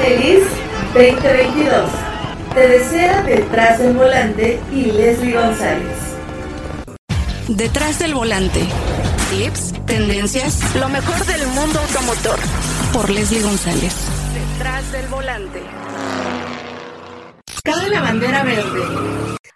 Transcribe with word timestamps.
Feliz 0.00 0.44
2022. 0.94 1.90
Te 2.54 2.68
desea 2.68 3.22
detrás 3.22 3.78
del 3.78 3.92
volante 3.92 4.58
y 4.72 4.86
Leslie 4.86 5.34
González. 5.34 5.98
Detrás 7.48 7.98
del 7.98 8.14
volante. 8.14 8.60
Tips, 9.30 9.74
tendencias, 9.84 10.74
lo 10.74 10.88
mejor 10.88 11.24
del 11.26 11.46
mundo 11.48 11.80
automotor. 11.80 12.38
Por 12.94 13.10
Leslie 13.10 13.42
González. 13.42 13.94
Detrás 14.32 14.90
del 14.90 15.06
volante. 15.08 15.60
Cabe 17.62 17.90
la 17.90 18.00
bandera 18.00 18.42
verde. 18.42 18.80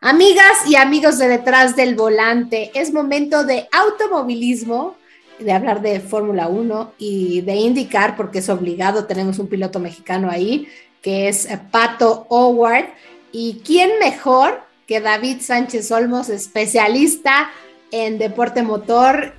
Amigas 0.02 0.58
y 0.68 0.76
amigos 0.76 1.16
de 1.18 1.28
Detrás 1.28 1.74
del 1.74 1.94
Volante, 1.94 2.70
es 2.74 2.92
momento 2.92 3.44
de 3.44 3.66
automovilismo, 3.72 4.96
de 5.38 5.52
hablar 5.52 5.82
de 5.82 6.00
Fórmula 6.00 6.48
1 6.48 6.94
y 6.98 7.40
de 7.42 7.54
indicar, 7.56 8.16
porque 8.16 8.38
es 8.38 8.48
obligado, 8.48 9.06
tenemos 9.06 9.38
un 9.38 9.48
piloto 9.48 9.80
mexicano 9.80 10.30
ahí, 10.30 10.68
que 11.02 11.28
es 11.28 11.48
Pato 11.70 12.26
Howard. 12.28 12.86
¿Y 13.32 13.60
quién 13.64 13.98
mejor 13.98 14.60
que 14.86 15.00
David 15.00 15.40
Sánchez 15.40 15.90
Olmos, 15.90 16.28
especialista 16.28 17.50
en 17.90 18.18
deporte 18.18 18.62
motor? 18.62 19.32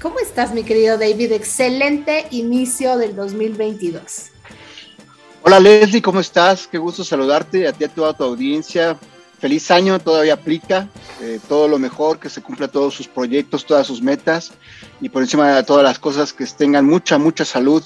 ¿Cómo 0.00 0.18
estás, 0.20 0.52
mi 0.52 0.62
querido 0.62 0.98
David? 0.98 1.32
Excelente 1.32 2.26
inicio 2.30 2.96
del 2.96 3.16
2022. 3.16 4.30
Hola 5.42 5.60
Leslie, 5.60 6.02
¿cómo 6.02 6.20
estás? 6.20 6.66
Qué 6.66 6.76
gusto 6.76 7.04
saludarte, 7.04 7.66
a 7.68 7.72
ti 7.72 7.84
a 7.84 7.88
toda 7.88 8.12
tu 8.12 8.24
audiencia. 8.24 8.98
Feliz 9.38 9.70
año, 9.70 9.98
todavía 9.98 10.34
aplica. 10.34 10.88
Eh, 11.20 11.40
todo 11.48 11.68
lo 11.68 11.78
mejor, 11.78 12.18
que 12.18 12.28
se 12.28 12.42
cumpla 12.42 12.68
todos 12.68 12.94
sus 12.94 13.08
proyectos, 13.08 13.66
todas 13.66 13.86
sus 13.86 14.02
metas 14.02 14.52
y 15.00 15.08
por 15.08 15.22
encima 15.22 15.54
de 15.54 15.62
todas 15.62 15.84
las 15.84 15.98
cosas 15.98 16.32
que 16.32 16.46
tengan 16.46 16.86
mucha, 16.86 17.18
mucha 17.18 17.44
salud 17.44 17.82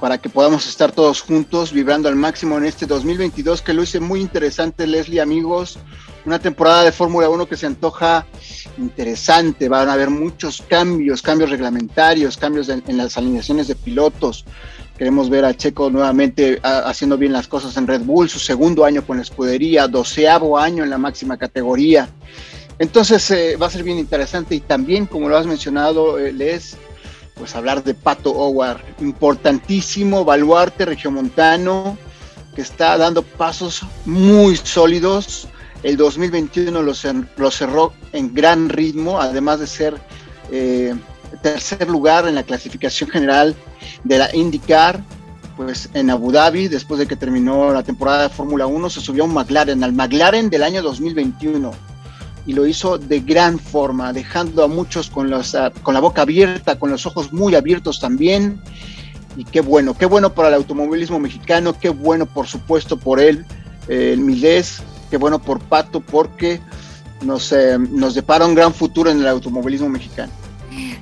para 0.00 0.18
que 0.18 0.28
podamos 0.28 0.66
estar 0.66 0.92
todos 0.92 1.20
juntos 1.22 1.72
vibrando 1.72 2.08
al 2.08 2.16
máximo 2.16 2.58
en 2.58 2.64
este 2.64 2.84
2022 2.84 3.62
que 3.62 3.72
lo 3.72 3.82
hice 3.82 4.00
muy 4.00 4.20
interesante, 4.20 4.86
Leslie, 4.86 5.20
amigos. 5.20 5.78
Una 6.24 6.38
temporada 6.38 6.82
de 6.84 6.92
Fórmula 6.92 7.28
1 7.28 7.46
que 7.46 7.56
se 7.56 7.66
antoja 7.66 8.26
interesante. 8.78 9.68
Van 9.68 9.88
a 9.88 9.92
haber 9.92 10.10
muchos 10.10 10.62
cambios, 10.68 11.22
cambios 11.22 11.50
reglamentarios, 11.50 12.36
cambios 12.36 12.68
en, 12.68 12.82
en 12.86 12.96
las 12.96 13.16
alineaciones 13.16 13.68
de 13.68 13.76
pilotos. 13.76 14.44
Queremos 14.96 15.28
ver 15.28 15.44
a 15.44 15.56
Checo 15.56 15.90
nuevamente 15.90 16.60
haciendo 16.62 17.18
bien 17.18 17.32
las 17.32 17.48
cosas 17.48 17.76
en 17.76 17.86
Red 17.86 18.02
Bull, 18.02 18.28
su 18.28 18.38
segundo 18.38 18.84
año 18.84 19.04
con 19.04 19.16
la 19.16 19.24
escudería, 19.24 19.88
doceavo 19.88 20.56
año 20.56 20.84
en 20.84 20.90
la 20.90 20.98
máxima 20.98 21.36
categoría. 21.36 22.08
Entonces 22.78 23.28
eh, 23.30 23.56
va 23.56 23.66
a 23.66 23.70
ser 23.70 23.82
bien 23.82 23.98
interesante 23.98 24.54
y 24.54 24.60
también, 24.60 25.06
como 25.06 25.28
lo 25.28 25.36
has 25.36 25.46
mencionado, 25.46 26.18
eh, 26.18 26.32
Les, 26.32 26.76
pues 27.34 27.54
hablar 27.56 27.82
de 27.82 27.94
Pato 27.94 28.30
Howard, 28.30 28.80
importantísimo 29.00 30.24
baluarte 30.24 30.84
regiomontano 30.84 31.96
que 32.54 32.62
está 32.62 32.96
dando 32.96 33.22
pasos 33.22 33.82
muy 34.04 34.56
sólidos. 34.56 35.48
El 35.82 35.96
2021 35.96 36.82
lo, 36.82 37.50
cerró 37.50 37.92
en 38.12 38.32
gran 38.32 38.68
ritmo, 38.68 39.20
además 39.20 39.60
de 39.60 39.66
ser 39.66 40.00
eh, 40.50 40.94
tercer 41.44 41.90
lugar 41.90 42.26
en 42.26 42.34
la 42.34 42.42
clasificación 42.42 43.10
general 43.10 43.54
de 44.02 44.16
la 44.16 44.34
IndyCar, 44.34 45.04
pues 45.58 45.90
en 45.92 46.08
Abu 46.08 46.32
Dhabi, 46.32 46.68
después 46.68 46.98
de 46.98 47.06
que 47.06 47.16
terminó 47.16 47.70
la 47.70 47.82
temporada 47.82 48.22
de 48.22 48.28
Fórmula 48.30 48.66
1, 48.66 48.88
se 48.88 49.02
subió 49.02 49.24
a 49.24 49.26
un 49.26 49.34
McLaren, 49.34 49.84
al 49.84 49.92
McLaren 49.92 50.48
del 50.48 50.62
año 50.62 50.80
2021. 50.80 51.70
Y 52.46 52.54
lo 52.54 52.66
hizo 52.66 52.96
de 52.96 53.20
gran 53.20 53.58
forma, 53.58 54.14
dejando 54.14 54.64
a 54.64 54.68
muchos 54.68 55.10
con, 55.10 55.28
los, 55.28 55.52
uh, 55.52 55.70
con 55.82 55.92
la 55.92 56.00
boca 56.00 56.22
abierta, 56.22 56.78
con 56.78 56.90
los 56.90 57.04
ojos 57.04 57.30
muy 57.30 57.54
abiertos 57.54 58.00
también. 58.00 58.62
Y 59.36 59.44
qué 59.44 59.60
bueno, 59.60 59.98
qué 59.98 60.06
bueno 60.06 60.32
para 60.32 60.48
el 60.48 60.54
automovilismo 60.54 61.18
mexicano, 61.18 61.78
qué 61.78 61.90
bueno 61.90 62.24
por 62.24 62.46
supuesto 62.46 62.96
por 62.96 63.20
él, 63.20 63.44
eh, 63.88 64.12
el 64.14 64.20
Milés, 64.20 64.82
qué 65.10 65.18
bueno 65.18 65.42
por 65.42 65.60
Pato, 65.60 66.00
porque 66.00 66.62
nos, 67.20 67.52
eh, 67.52 67.76
nos 67.78 68.14
depara 68.14 68.46
un 68.46 68.54
gran 68.54 68.72
futuro 68.72 69.10
en 69.10 69.20
el 69.20 69.28
automovilismo 69.28 69.90
mexicano. 69.90 70.32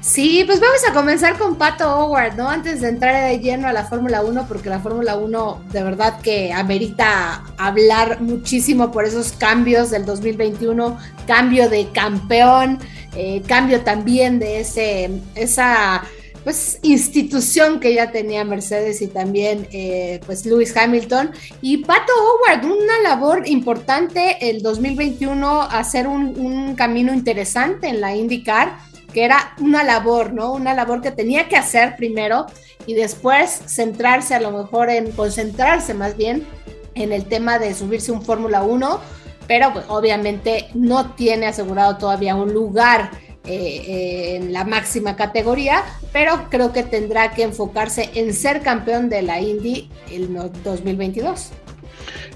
Sí, 0.03 0.43
pues 0.45 0.59
vamos 0.59 0.81
a 0.89 0.93
comenzar 0.93 1.39
con 1.39 1.55
Pato 1.55 1.89
Howard, 1.89 2.35
¿no? 2.37 2.49
Antes 2.49 2.81
de 2.81 2.89
entrar 2.89 3.31
de 3.31 3.39
lleno 3.39 3.69
a 3.69 3.73
la 3.73 3.85
Fórmula 3.85 4.23
1, 4.23 4.47
porque 4.49 4.69
la 4.69 4.81
Fórmula 4.81 5.17
1 5.17 5.67
de 5.71 5.83
verdad 5.85 6.21
que 6.21 6.53
amerita 6.53 7.45
hablar 7.57 8.21
muchísimo 8.21 8.91
por 8.91 9.05
esos 9.05 9.31
cambios 9.31 9.91
del 9.91 10.05
2021, 10.05 10.99
cambio 11.25 11.69
de 11.69 11.89
campeón, 11.93 12.81
eh, 13.15 13.43
cambio 13.47 13.83
también 13.83 14.41
de 14.41 14.59
ese, 14.59 15.09
esa 15.37 16.03
pues 16.43 16.81
institución 16.83 17.79
que 17.79 17.95
ya 17.95 18.11
tenía 18.11 18.45
Mercedes 18.45 19.03
y 19.03 19.07
también 19.07 19.69
eh, 19.71 20.19
pues 20.27 20.45
Lewis 20.45 20.77
Hamilton 20.77 21.31
y 21.61 21.77
Pato 21.77 22.13
Howard, 22.13 22.65
una 22.65 22.99
labor 23.05 23.47
importante 23.47 24.51
el 24.51 24.63
2021 24.63 25.63
hacer 25.63 26.09
un, 26.09 26.37
un 26.37 26.75
camino 26.75 27.15
interesante 27.15 27.87
en 27.87 28.01
la 28.01 28.17
IndyCar 28.17 28.91
que 29.13 29.25
era 29.25 29.55
una 29.61 29.85
labor, 29.85 30.33
¿no? 30.33 30.53
Una 30.53 30.75
labor 30.75 31.03
que 31.03 31.11
tenía 31.11 31.49
que 31.49 31.57
hacer 31.57 31.97
primero 31.97 32.47
y 32.87 32.95
después 32.95 33.63
centrarse 33.67 34.35
a 34.35 34.41
lo 34.41 34.51
mejor 34.51 34.91
en 34.91 35.13
concentrarse 35.13 35.95
más 35.95 36.17
bien 36.17 36.47
en 36.95 37.13
el 37.13 37.25
tema 37.27 37.59
de 37.59 37.75
subirse 37.75 38.13
un 38.13 38.23
Fórmula 38.23 38.63
1, 38.63 39.01
pero 39.47 39.73
pues, 39.73 39.85
obviamente 39.89 40.69
no 40.75 41.13
tiene 41.15 41.47
asegurado 41.47 41.97
todavía 41.97 42.35
un 42.35 42.53
lugar 42.53 43.11
eh, 43.45 44.37
en 44.37 44.53
la 44.53 44.65
máxima 44.65 45.17
categoría, 45.17 45.83
pero 46.13 46.49
creo 46.49 46.73
que 46.73 46.83
tendrá 46.83 47.33
que 47.33 47.43
enfocarse 47.43 48.11
en 48.15 48.35
ser 48.35 48.63
campeón 48.63 49.09
de 49.09 49.23
la 49.23 49.41
Indy 49.41 49.91
el 50.11 50.33
2022. 50.63 51.51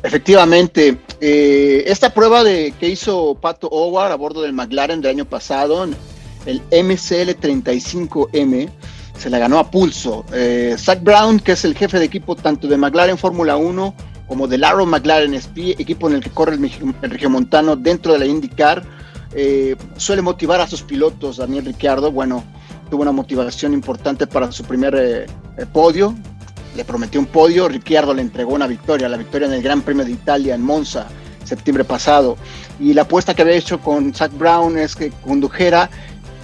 Efectivamente, 0.03 0.99
eh, 1.21 1.85
esta 1.87 2.13
prueba 2.13 2.45
de 2.45 2.73
que 2.79 2.89
hizo 2.89 3.35
Pato 3.35 3.69
Howard 3.69 4.13
a 4.13 4.17
bordo 4.17 4.43
del 4.43 4.53
McLaren 4.53 5.01
del 5.01 5.13
año 5.13 5.25
pasado, 5.25 5.87
el 6.47 6.63
MCL35M, 6.71 8.71
se 9.19 9.31
la 9.31 9.39
ganó 9.39 9.59
a 9.59 9.71
pulso. 9.71 10.25
Eh, 10.33 10.77
Zach 10.79 11.03
Brown, 11.03 11.41
que 11.41 11.53
es 11.53 11.65
el 11.65 11.77
jefe 11.77 11.99
de 11.99 12.05
equipo 12.05 12.37
tanto 12.37 12.69
de 12.69 12.77
McLaren 12.77 13.19
Fórmula 13.19 13.57
1 13.57 13.95
como 14.27 14.49
del 14.49 14.65
Arrow 14.65 14.87
McLaren 14.87 15.35
SP, 15.35 15.79
equipo 15.79 16.09
en 16.09 16.15
el 16.15 16.21
que 16.21 16.31
corre 16.31 16.55
el, 16.55 16.95
el 17.03 17.11
regiomontano 17.11 17.77
dentro 17.77 18.13
de 18.13 18.19
la 18.19 18.27
IndyCar, 18.27 18.83
eh, 19.35 19.77
suele 19.97 20.23
motivar 20.23 20.61
a 20.61 20.67
sus 20.67 20.83
pilotos. 20.83 21.37
Daniel 21.37 21.67
Ricciardo, 21.67 22.11
bueno, 22.11 22.45
tuvo 22.91 23.03
una 23.03 23.13
motivación 23.13 23.73
importante 23.73 24.27
para 24.27 24.51
su 24.51 24.65
primer 24.65 24.95
eh, 24.95 25.27
eh, 25.59 25.67
podio. 25.73 26.15
Le 26.75 26.85
prometió 26.85 27.21
un 27.21 27.27
podio, 27.27 27.69
Ricciardo 27.69 28.15
le 28.15 28.23
entregó 28.23 28.55
una 28.55 28.67
victoria, 28.67 29.09
la 29.09 29.17
victoria 29.17 29.47
en 29.47 29.55
el 29.55 29.63
Gran 29.63 29.83
Premio 29.83 30.05
de 30.05 30.13
Italia 30.13 30.55
en 30.55 30.63
Monza, 30.63 31.07
septiembre 31.45 31.85
pasado. 31.85 32.37
Y 32.81 32.93
la 32.93 33.03
apuesta 33.03 33.35
que 33.35 33.43
había 33.43 33.57
hecho 33.57 33.81
con 33.81 34.15
Zach 34.15 34.33
Brown 34.33 34.79
es 34.79 34.95
que 34.95 35.11
condujera 35.11 35.91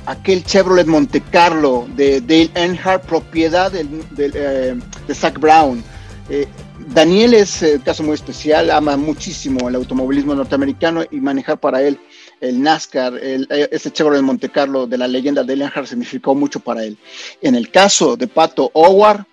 aquel 0.06 0.44
Chevrolet 0.44 0.86
Monte 0.86 1.20
Carlo 1.20 1.86
de 1.96 2.20
Dale 2.20 2.50
Earnhardt, 2.54 3.06
propiedad 3.06 3.72
eh, 3.74 4.74
de 5.06 5.14
Zach 5.14 5.38
Brown. 5.38 5.82
Eh, 6.28 6.46
Daniel 6.88 7.34
es 7.34 7.62
un 7.62 7.80
caso 7.80 8.02
muy 8.02 8.14
especial, 8.14 8.70
ama 8.70 8.96
muchísimo 8.96 9.68
el 9.68 9.76
automovilismo 9.76 10.34
norteamericano 10.34 11.04
y 11.10 11.20
manejar 11.20 11.58
para 11.58 11.82
él 11.82 11.98
el 12.40 12.60
NASCAR, 12.60 13.16
el, 13.18 13.46
ese 13.70 13.92
Chevrolet 13.92 14.22
Monte 14.22 14.48
Carlo 14.48 14.86
de 14.86 14.98
la 14.98 15.06
leyenda 15.06 15.44
de 15.44 15.54
Earnhardt 15.54 15.88
significó 15.88 16.34
mucho 16.34 16.60
para 16.60 16.84
él. 16.84 16.98
En 17.40 17.54
el 17.54 17.70
caso 17.70 18.16
de 18.16 18.26
Pato 18.26 18.70
Howard, 18.74 19.24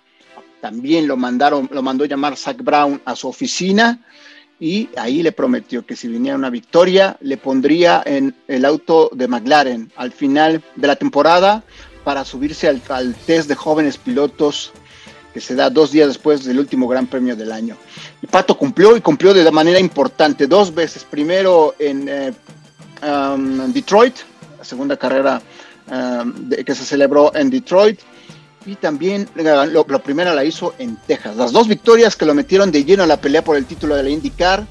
también 0.62 1.08
lo 1.08 1.18
mandaron, 1.18 1.70
lo 1.72 1.82
mandó 1.82 2.06
llamar 2.06 2.36
Zach 2.36 2.58
Brown 2.58 3.02
a 3.06 3.16
su 3.16 3.28
oficina 3.28 4.00
y 4.60 4.90
ahí 4.98 5.24
le 5.24 5.32
prometió 5.32 5.86
que 5.86 5.96
si 5.96 6.08
viniera 6.08 6.38
una 6.38 6.50
victoria, 6.50 7.18
le 7.22 7.38
pondría 7.38 8.04
en 8.06 8.36
el 8.48 8.66
auto 8.66 9.10
de 9.14 9.28
McLaren 9.28 9.92
al 9.96 10.12
final 10.12 10.62
de 10.76 10.88
la 10.88 10.96
temporada 10.96 11.64
para 12.04 12.26
subirse 12.26 12.68
al, 12.68 12.82
al 12.90 13.16
test 13.16 13.48
de 13.48 13.56
jóvenes 13.56 13.98
pilotos 13.98 14.74
que 15.34 15.40
se 15.40 15.56
da 15.56 15.70
dos 15.70 15.92
días 15.92 16.08
después 16.08 16.44
del 16.44 16.60
último 16.60 16.88
Gran 16.88 17.08
Premio 17.08 17.36
del 17.36 17.52
año. 17.52 17.78
Y 18.22 18.28
Pato 18.28 18.58
cumplió 18.58 18.98
y 18.98 19.02
cumplió 19.02 19.34
de 19.34 19.50
manera 19.52 19.80
importante 19.80 20.48
dos 20.48 20.74
veces. 20.74 21.04
Primero 21.04 21.76
en 21.80 22.10
eh, 22.10 22.34
um, 23.04 23.72
Detroit, 23.72 24.16
la 24.58 24.64
segunda 24.64 24.98
carrera 24.98 25.42
de, 26.26 26.64
que 26.64 26.76
se 26.76 26.86
celebró 26.86 27.34
en 27.36 27.50
Detroit, 27.50 28.00
y 28.66 28.76
también 28.76 29.30
la, 29.36 29.66
lo, 29.66 29.86
la, 29.88 30.00
primera 30.00 30.34
la 30.34 30.44
hizo 30.44 30.74
en 30.80 30.98
Texas. 31.08 31.36
Las 31.36 31.52
dos 31.52 31.68
victorias 31.68 32.16
que 32.16 32.26
lo 32.26 32.34
metieron 32.34 32.72
de 32.72 32.84
lleno 32.84 33.04
a 33.04 33.08
la 33.08 33.22
pelea 33.22 33.44
por 33.44 33.56
el 33.56 33.66
título 33.66 33.96
de 33.96 34.04
la 34.04 34.10
IndyCar, 34.10 34.66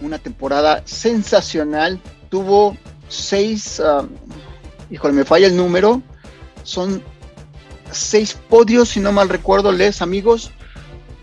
una 0.00 0.18
temporada 0.18 0.82
sensacional, 0.84 2.00
tuvo 2.28 2.76
seis, 3.08 3.80
uh, 3.80 4.06
híjole, 4.90 5.14
me 5.14 5.24
falla 5.24 5.46
el 5.46 5.56
número, 5.56 6.02
son 6.62 7.02
seis 7.90 8.36
podios, 8.48 8.90
si 8.90 9.00
no 9.00 9.12
mal 9.12 9.28
recuerdo, 9.28 9.72
les 9.72 10.02
amigos, 10.02 10.50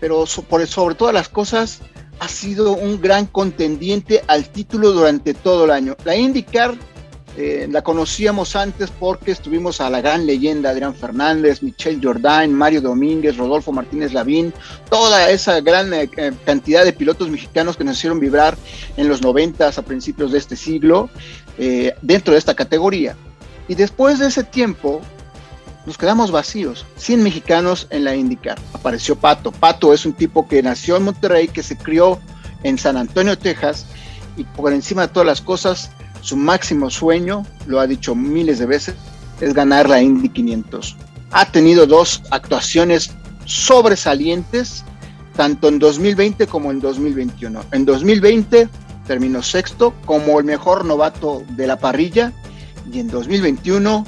pero 0.00 0.24
por, 0.48 0.66
sobre 0.66 0.94
todas 0.94 1.14
las 1.14 1.28
cosas, 1.28 1.80
ha 2.18 2.28
sido 2.28 2.72
un 2.72 3.00
gran 3.00 3.26
contendiente 3.26 4.22
al 4.26 4.48
título 4.48 4.92
durante 4.92 5.34
todo 5.34 5.64
el 5.64 5.70
año. 5.70 5.96
La 6.04 6.16
IndyCar 6.16 6.74
eh, 7.42 7.66
la 7.70 7.80
conocíamos 7.80 8.54
antes 8.54 8.90
porque 8.90 9.30
estuvimos 9.30 9.80
a 9.80 9.88
la 9.88 10.02
gran 10.02 10.26
leyenda 10.26 10.68
Adrián 10.68 10.94
Fernández, 10.94 11.62
Michel 11.62 11.98
Jordain, 12.02 12.52
Mario 12.52 12.82
Domínguez, 12.82 13.38
Rodolfo 13.38 13.72
Martínez 13.72 14.12
Lavín, 14.12 14.52
toda 14.90 15.30
esa 15.30 15.58
gran 15.62 15.94
eh, 15.94 16.10
eh, 16.18 16.32
cantidad 16.44 16.84
de 16.84 16.92
pilotos 16.92 17.30
mexicanos 17.30 17.78
que 17.78 17.84
nos 17.84 17.96
hicieron 17.96 18.20
vibrar 18.20 18.58
en 18.98 19.08
los 19.08 19.22
noventas 19.22 19.78
a 19.78 19.82
principios 19.82 20.32
de 20.32 20.38
este 20.38 20.54
siglo 20.54 21.08
dentro 22.02 22.32
de 22.32 22.38
esta 22.38 22.54
categoría. 22.54 23.16
Y 23.68 23.74
después 23.74 24.18
de 24.18 24.28
ese 24.28 24.44
tiempo 24.44 25.00
nos 25.86 25.96
quedamos 25.96 26.30
vacíos, 26.30 26.84
100 26.96 27.22
mexicanos 27.22 27.86
en 27.90 28.04
la 28.04 28.16
IndyCar. 28.16 28.58
Apareció 28.74 29.16
Pato. 29.16 29.50
Pato 29.50 29.94
es 29.94 30.04
un 30.04 30.12
tipo 30.12 30.46
que 30.46 30.62
nació 30.62 30.96
en 30.96 31.04
Monterrey, 31.04 31.48
que 31.48 31.62
se 31.62 31.76
crió 31.76 32.18
en 32.62 32.78
San 32.78 32.98
Antonio, 32.98 33.38
Texas, 33.38 33.86
y 34.36 34.44
por 34.44 34.72
encima 34.72 35.02
de 35.02 35.08
todas 35.08 35.26
las 35.26 35.40
cosas 35.40 35.90
su 36.20 36.36
máximo 36.36 36.90
sueño, 36.90 37.44
lo 37.66 37.80
ha 37.80 37.86
dicho 37.86 38.14
miles 38.14 38.58
de 38.58 38.66
veces, 38.66 38.94
es 39.40 39.54
ganar 39.54 39.88
la 39.88 40.02
Indy 40.02 40.28
500. 40.28 40.96
Ha 41.32 41.50
tenido 41.50 41.86
dos 41.86 42.22
actuaciones 42.30 43.12
sobresalientes, 43.44 44.84
tanto 45.36 45.68
en 45.68 45.78
2020 45.78 46.46
como 46.46 46.70
en 46.70 46.80
2021. 46.80 47.64
En 47.72 47.84
2020 47.84 48.68
terminó 49.06 49.42
sexto 49.42 49.94
como 50.04 50.38
el 50.38 50.44
mejor 50.44 50.84
novato 50.84 51.42
de 51.50 51.66
la 51.66 51.78
parrilla 51.78 52.32
y 52.92 53.00
en 53.00 53.08
2021 53.08 54.04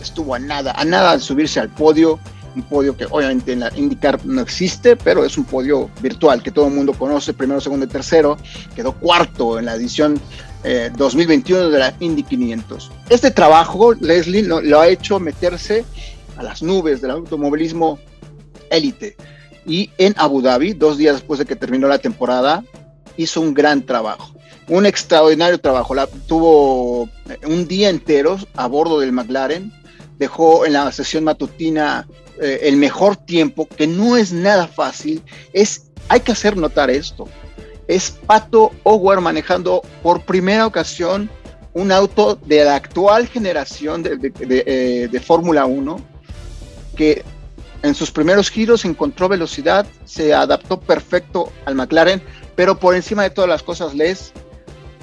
estuvo 0.00 0.34
a 0.34 0.38
nada, 0.38 0.72
a 0.72 0.84
nada 0.84 1.16
de 1.16 1.22
subirse 1.22 1.60
al 1.60 1.70
podio, 1.70 2.18
un 2.56 2.62
podio 2.62 2.96
que 2.96 3.04
obviamente 3.04 3.52
en 3.52 3.60
la 3.60 3.70
IndyCar 3.76 4.24
no 4.24 4.40
existe, 4.40 4.96
pero 4.96 5.24
es 5.24 5.36
un 5.36 5.44
podio 5.44 5.90
virtual 6.00 6.42
que 6.42 6.50
todo 6.50 6.66
el 6.66 6.74
mundo 6.74 6.94
conoce, 6.94 7.34
primero, 7.34 7.60
segundo 7.60 7.84
y 7.84 7.88
tercero, 7.88 8.36
quedó 8.74 8.92
cuarto 8.92 9.58
en 9.58 9.66
la 9.66 9.74
edición 9.74 10.20
2021 10.96 11.62
eh, 11.62 11.70
de 11.70 11.78
la 11.78 11.94
Indy 12.00 12.22
500. 12.22 12.90
Este 13.10 13.30
trabajo, 13.30 13.94
Leslie, 13.94 14.42
lo, 14.42 14.80
ha 14.80 14.88
hecho 14.88 15.20
meterse 15.20 15.84
a 16.36 16.42
las 16.42 16.62
nubes 16.62 17.00
del 17.00 17.12
automovilismo 17.12 17.98
élite. 18.70 19.16
Y 19.64 19.90
en 19.98 20.14
Abu 20.16 20.42
Dhabi, 20.42 20.72
dos 20.72 20.96
días 20.96 21.16
después 21.16 21.38
de 21.38 21.44
que 21.44 21.56
terminó 21.56 21.88
la 21.88 21.98
temporada, 21.98 22.64
hizo 23.16 23.40
un 23.40 23.54
gran 23.54 23.84
trabajo, 23.84 24.34
un 24.68 24.86
extraordinario 24.86 25.58
trabajo. 25.60 25.94
Tuvo 26.26 27.08
eh, 27.28 27.38
un 27.46 27.68
día 27.68 27.90
entero 27.90 28.38
a 28.54 28.66
bordo 28.66 28.98
del 29.00 29.12
McLaren, 29.12 29.72
dejó 30.18 30.66
en 30.66 30.72
la 30.72 30.90
sesión 30.92 31.24
matutina 31.24 32.08
eh, 32.40 32.60
el 32.62 32.76
mejor 32.76 33.16
tiempo, 33.16 33.66
que 33.66 33.86
no 33.86 34.16
es 34.16 34.32
nada 34.32 34.66
fácil. 34.66 35.22
Es, 35.52 35.90
hay 36.08 36.20
que 36.20 36.32
hacer 36.32 36.56
notar 36.56 36.90
esto 36.90 37.28
es 37.88 38.10
Pato 38.10 38.72
Howard 38.82 39.20
manejando 39.20 39.82
por 40.02 40.22
primera 40.22 40.66
ocasión 40.66 41.30
un 41.72 41.92
auto 41.92 42.36
de 42.36 42.64
la 42.64 42.76
actual 42.76 43.28
generación 43.28 44.02
de, 44.02 44.32
eh, 44.38 45.20
Fórmula 45.20 45.66
1 45.66 46.00
que 46.96 47.24
en 47.82 47.94
sus 47.94 48.10
primeros 48.10 48.50
giros 48.50 48.84
encontró 48.84 49.28
velocidad, 49.28 49.86
se 50.06 50.32
adaptó 50.32 50.80
perfecto 50.80 51.52
al 51.66 51.74
McLaren, 51.74 52.22
pero 52.56 52.78
por 52.80 52.96
encima 52.96 53.22
de 53.22 53.30
todas 53.30 53.50
las 53.50 53.62
cosas, 53.62 53.94
Les 53.94 54.32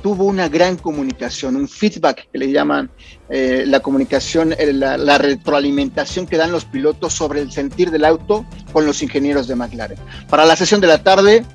tuvo 0.04 0.26
una 0.26 0.50
gran 0.50 0.76
comunicación, 0.76 1.56
un 1.56 1.68
feedback 1.68 2.28
que 2.30 2.38
le 2.38 2.52
llaman 2.52 2.92
eh, 3.30 3.64
la 3.66 3.80
comunicación, 3.80 4.54
eh, 4.60 4.74
la, 4.74 5.18
retroalimentación 5.18 6.28
que 6.28 6.36
dan 6.36 6.52
los 6.52 6.66
pilotos 6.66 7.14
sobre 7.14 7.40
el 7.42 7.52
sentir 7.52 7.90
del 7.90 8.04
auto 8.04 8.46
con 8.74 8.86
los 8.86 9.02
ingenieros 9.02 9.48
de 9.48 9.56
McLaren. 9.56 9.98
Para 10.30 10.46
la 10.46 10.58
sesión 10.58 10.82
de 10.82 10.88
la 10.88 11.02
tarde, 11.02 11.46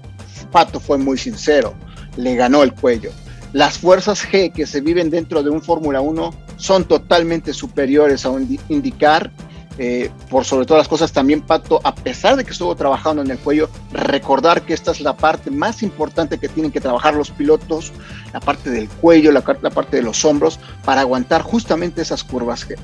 Pato 0.50 0.80
fue 0.80 0.96
muy 0.96 1.18
sincero, 1.18 1.74
le 2.16 2.36
ganó 2.36 2.62
el 2.62 2.72
cuello. 2.72 3.12
Las 3.52 3.78
fuerzas 3.78 4.26
G 4.26 4.50
que 4.50 4.66
se 4.66 4.80
viven 4.80 5.10
dentro 5.10 5.42
de 5.42 5.50
un 5.50 5.60
Fórmula 5.60 6.00
1 6.00 6.34
son 6.56 6.88
totalmente 6.88 7.52
superiores 7.52 8.24
a 8.24 8.30
un 8.30 8.58
indicar. 8.70 9.30
Eh, 9.78 10.10
por 10.28 10.44
sobre 10.44 10.66
todas 10.66 10.80
las 10.80 10.88
cosas, 10.88 11.12
también 11.12 11.40
Pato, 11.40 11.80
a 11.84 11.94
pesar 11.94 12.36
de 12.36 12.44
que 12.44 12.50
estuvo 12.50 12.75
trabajando 12.75 13.22
en 13.22 13.30
el 13.30 13.38
cuello, 13.38 13.70
recordar 13.92 14.62
que 14.62 14.75
esta 14.75 14.90
es 14.90 15.00
la 15.00 15.16
parte 15.16 15.52
más 15.52 15.84
importante 15.84 16.38
que 16.38 16.48
tienen 16.48 16.72
que 16.72 16.80
trabajar 16.80 17.14
los 17.14 17.30
pilotos, 17.30 17.92
la 18.32 18.40
parte 18.40 18.70
del 18.70 18.88
cuello, 18.88 19.30
la, 19.30 19.42
parte 19.42 19.96
de 19.96 20.02
los 20.02 20.25
hombros, 20.25 20.58
para 20.84 21.02
aguantar 21.02 21.42
justamente 21.42 22.02
esas 22.02 22.25
curvas 22.25 22.69
G, 22.69 22.76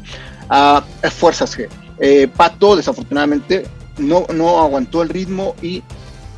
ah, 0.49 0.85
fuerzas 1.11 1.59
G. 1.59 1.69
Eh, 1.99 2.29
Pato, 2.29 2.77
desafortunadamente, 2.77 3.67
no, 3.99 4.27
no 4.33 4.61
aguantó 4.61 5.03
el 5.03 5.09
ritmo 5.09 5.57
y 5.63 5.83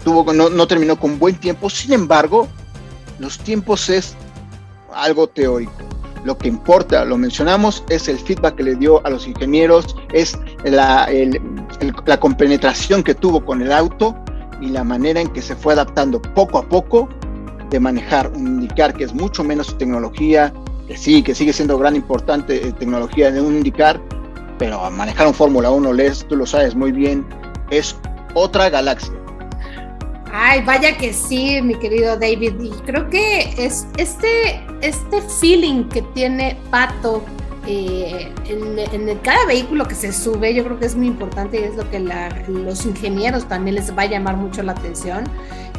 no, 0.07 0.67
terminó 0.67 0.99
con 0.99 1.19
buen 1.19 1.37
tiempo. 1.37 1.71
Sin 1.71 1.93
embargo, 1.93 2.49
los 3.19 3.39
tiempos 3.39 3.89
es 3.89 4.15
algo 4.93 5.27
teórico. 5.27 5.73
Lo 6.27 6.37
que 6.37 6.49
importa, 6.49 7.05
lo 7.05 7.17
mencionamos, 7.17 7.85
es 7.89 8.09
el 8.09 8.19
feedback 8.19 8.57
que 8.57 8.65
le 8.65 8.75
dio 8.75 9.01
a 9.07 9.11
los 9.11 9.29
ingenieros, 9.29 9.95
es 10.13 10.37
la, 10.65 11.09
la 12.05 12.19
compenetración 12.19 13.05
que 13.05 13.15
tuvo 13.15 13.45
con 13.45 13.63
el 13.63 13.71
auto 13.71 14.17
y 14.61 14.71
la 14.71 14.83
manera 14.83 15.21
en 15.21 15.29
que 15.29 15.41
se 15.41 15.55
fue 15.55 15.75
adaptando 15.75 16.21
poco 16.21 16.59
a 16.59 16.69
poco 16.69 17.09
de 17.71 17.79
manejar 17.79 18.29
un 18.35 18.45
indicar 18.45 18.93
que 18.93 19.05
es 19.05 19.15
mucho 19.15 19.45
menos 19.45 19.79
tecnología, 19.79 20.53
que 20.89 20.97
sí, 20.97 21.23
que 21.23 21.33
sigue 21.33 21.53
siendo 21.53 21.79
gran 21.79 21.95
importante 21.95 22.57
eh, 22.57 22.73
tecnología 22.73 23.31
de 23.31 23.41
un 23.41 23.59
indicar, 23.59 24.01
pero 24.59 24.91
manejar 24.91 25.29
un 25.29 25.35
Fórmula 25.35 25.71
1, 25.71 25.93
Les, 25.93 26.27
tú 26.27 26.35
lo 26.35 26.45
sabes 26.45 26.75
muy 26.75 26.91
bien, 26.91 27.25
es 27.71 27.95
otra 28.35 28.69
galaxia. 28.69 29.15
Ay, 30.39 30.61
vaya 30.67 30.95
que 30.99 31.15
sí, 31.15 31.63
mi 31.63 31.77
querido 31.77 32.19
David. 32.19 32.61
Y 32.61 32.69
creo 32.85 33.09
que 33.09 33.55
es 33.57 33.87
este, 33.97 34.61
este 34.83 35.23
feeling 35.41 35.85
que 35.85 36.03
tiene 36.03 36.59
Pato 36.71 37.25
eh, 37.67 38.31
en, 38.47 39.19
cada 39.21 39.47
vehículo 39.47 39.89
que 39.89 39.95
se 39.95 40.13
sube, 40.13 40.53
yo 40.53 40.63
creo 40.63 40.79
que 40.79 40.85
es 40.85 40.95
muy 40.95 41.07
importante 41.07 41.59
y 41.59 41.65
es 41.65 41.75
lo 41.75 41.89
que 41.91 42.01
los 42.49 42.85
ingenieros 42.85 43.49
también 43.49 43.77
les 43.77 43.97
va 43.97 44.03
a 44.03 44.07
llamar 44.07 44.37
mucho 44.37 44.63
la 44.63 44.73
atención. 44.73 45.25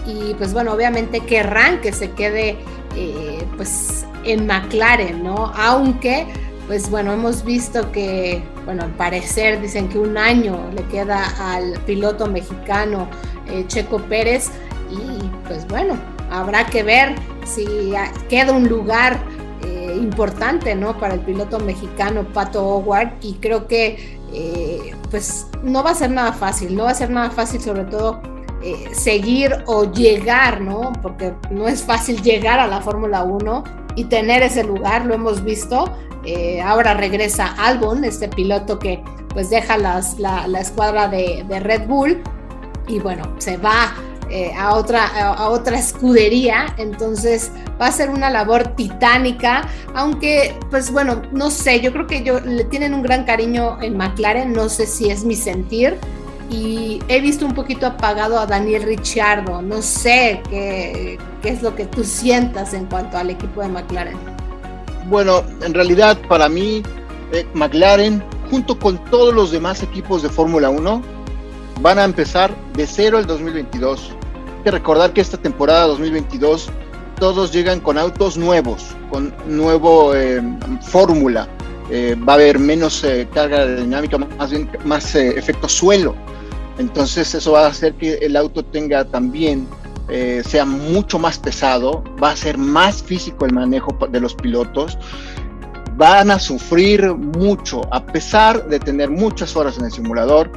Y 0.07 0.33
pues 0.33 0.53
bueno, 0.53 0.73
obviamente 0.73 1.19
querrán 1.19 1.79
que 1.79 1.93
se 1.93 2.09
quede 2.13 2.57
eh, 2.95 3.45
pues 3.57 4.07
en 4.23 4.47
McLaren, 4.47 5.23
¿no? 5.23 5.53
Aunque 5.55 6.25
pues 6.65 6.89
bueno, 6.89 7.13
hemos 7.13 7.45
visto 7.45 7.91
que, 7.91 8.41
bueno, 8.65 8.83
al 8.83 8.91
parecer 8.91 9.61
dicen 9.61 9.87
que 9.87 9.99
un 9.99 10.17
año 10.17 10.69
le 10.75 10.83
queda 10.85 11.53
al 11.53 11.79
piloto 11.85 12.25
mexicano 12.25 13.07
eh, 13.49 13.65
Checo 13.67 13.99
Pérez 13.99 14.51
y 14.91 15.25
pues 15.47 15.67
bueno, 15.67 15.97
habrá 16.31 16.65
que 16.65 16.83
ver 16.83 17.15
si 17.45 17.93
queda 18.29 18.51
un 18.51 18.67
lugar 18.67 19.17
eh, 19.63 19.95
importante, 19.97 20.75
¿no? 20.75 20.97
Para 20.99 21.15
el 21.15 21.21
piloto 21.21 21.59
mexicano 21.59 22.23
Pato 22.33 22.63
Howard 22.65 23.13
y 23.21 23.33
creo 23.35 23.67
que 23.67 24.19
eh, 24.33 24.95
pues 25.09 25.47
no 25.63 25.83
va 25.83 25.91
a 25.91 25.95
ser 25.95 26.11
nada 26.11 26.33
fácil, 26.33 26.75
no 26.75 26.83
va 26.83 26.91
a 26.91 26.95
ser 26.95 27.09
nada 27.09 27.31
fácil 27.31 27.61
sobre 27.61 27.85
todo 27.85 28.21
seguir 28.91 29.63
o 29.67 29.89
llegar, 29.93 30.59
¿no? 30.59 30.91
Porque 31.01 31.33
no 31.51 31.69
es 31.69 31.83
fácil 31.83 32.21
llegar 32.21 32.59
a 32.59 32.67
la 32.67 32.81
Fórmula 32.81 33.23
1 33.23 33.63
y 33.95 34.05
tener 34.05 34.43
ese 34.43 34.61
lugar, 34.65 35.05
lo 35.05 35.13
hemos 35.13 35.41
visto. 35.41 35.85
ahora 36.65 36.93
regresa 36.93 37.55
Albon, 37.59 38.03
este 38.03 38.27
piloto 38.27 38.77
que 38.77 39.01
pues 39.29 39.49
deja 39.49 39.77
la, 39.77 39.99
escuadra 40.59 41.07
de, 41.07 41.45
de, 41.47 41.59
Red 41.61 41.87
Bull 41.87 42.21
y 42.87 42.99
bueno, 42.99 43.35
se 43.37 43.57
va 43.57 43.93
eh, 44.29 44.51
a, 44.57 44.75
otra, 44.75 45.07
a, 45.07 45.49
otra 45.49 45.77
escudería, 45.79 46.73
entonces 46.77 47.51
va 47.79 47.87
a 47.87 47.91
ser 47.91 48.09
una 48.09 48.29
labor 48.29 48.75
titánica, 48.75 49.67
aunque 49.95 50.53
pues 50.69 50.91
bueno, 50.91 51.21
no 51.31 51.49
sé, 51.49 51.79
yo 51.79 51.93
creo 51.93 52.07
que 52.07 52.23
yo, 52.23 52.39
le 52.41 52.65
tienen 52.65 52.93
un 52.93 53.03
gran 53.03 53.23
cariño 53.23 53.81
en 53.81 53.95
McLaren, 53.95 54.51
no 54.51 54.67
sé 54.67 54.85
si 54.85 55.09
es 55.09 55.23
mi 55.23 55.35
sentir, 55.35 55.97
y 56.49 57.01
he 57.07 57.21
visto 57.21 57.45
un 57.45 57.53
poquito 57.53 57.87
apagado 57.87 58.37
a 58.37 58.45
Daniel 58.45 58.83
Ricciardo, 58.83 59.61
no 59.61 59.81
sé 59.81 60.41
qué, 60.49 61.17
qué 61.41 61.49
es 61.49 61.61
lo 61.61 61.75
que 61.75 61.85
tú 61.85 62.03
sientas 62.03 62.73
en 62.73 62.85
cuanto 62.85 63.17
al 63.17 63.29
equipo 63.29 63.61
de 63.61 63.69
McLaren. 63.69 64.17
Bueno, 65.09 65.43
en 65.61 65.73
realidad 65.73 66.17
para 66.27 66.49
mí, 66.49 66.83
eh, 67.31 67.45
McLaren, 67.53 68.21
junto 68.49 68.77
con 68.77 68.97
todos 69.05 69.33
los 69.33 69.51
demás 69.51 69.83
equipos 69.83 70.21
de 70.21 70.29
Fórmula 70.29 70.69
1, 70.69 71.16
van 71.81 71.99
a 71.99 72.03
empezar 72.03 72.55
de 72.73 72.87
cero 72.87 73.19
el 73.19 73.25
2022. 73.25 74.11
Hay 74.57 74.63
que 74.63 74.71
recordar 74.71 75.13
que 75.13 75.21
esta 75.21 75.37
temporada 75.37 75.87
2022 75.87 76.69
todos 77.19 77.51
llegan 77.51 77.79
con 77.79 77.97
autos 77.97 78.37
nuevos, 78.37 78.95
con 79.09 79.33
nuevo 79.47 80.15
eh, 80.15 80.41
fórmula. 80.81 81.47
Eh, 81.89 82.15
va 82.27 82.33
a 82.33 82.35
haber 82.35 82.59
menos 82.59 83.03
eh, 83.03 83.27
carga 83.33 83.65
dinámica, 83.65 84.17
más 84.17 84.51
más 84.83 85.15
efecto 85.15 85.69
suelo. 85.69 86.15
Entonces 86.77 87.33
eso 87.33 87.53
va 87.53 87.65
a 87.65 87.67
hacer 87.67 87.93
que 87.93 88.15
el 88.15 88.35
auto 88.35 88.63
tenga 88.63 89.05
también 89.05 89.67
sea 90.45 90.63
mucho 90.63 91.19
más 91.19 91.37
pesado, 91.37 92.01
va 92.23 92.31
a 92.31 92.35
ser 92.37 92.57
más 92.57 93.03
físico 93.03 93.45
el 93.45 93.51
manejo 93.51 93.93
de 94.09 94.21
los 94.21 94.35
pilotos, 94.35 94.97
van 95.97 96.31
a 96.31 96.39
sufrir 96.39 97.13
mucho, 97.13 97.81
a 97.91 98.05
pesar 98.05 98.69
de 98.69 98.79
tener 98.79 99.09
muchas 99.09 99.57
horas 99.57 99.77
en 99.77 99.83
el 99.83 99.91
simulador, 99.91 100.49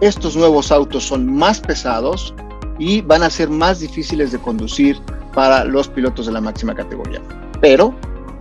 estos 0.00 0.36
nuevos 0.36 0.70
autos 0.70 1.04
son 1.04 1.32
más 1.34 1.60
pesados 1.60 2.34
y 2.78 3.00
van 3.00 3.22
a 3.22 3.30
ser 3.30 3.48
más 3.48 3.80
difíciles 3.80 4.32
de 4.32 4.38
conducir 4.38 5.00
para 5.34 5.64
los 5.64 5.88
pilotos 5.88 6.26
de 6.26 6.32
la 6.32 6.40
máxima 6.40 6.74
categoría. 6.74 7.20
Pero 7.60 7.94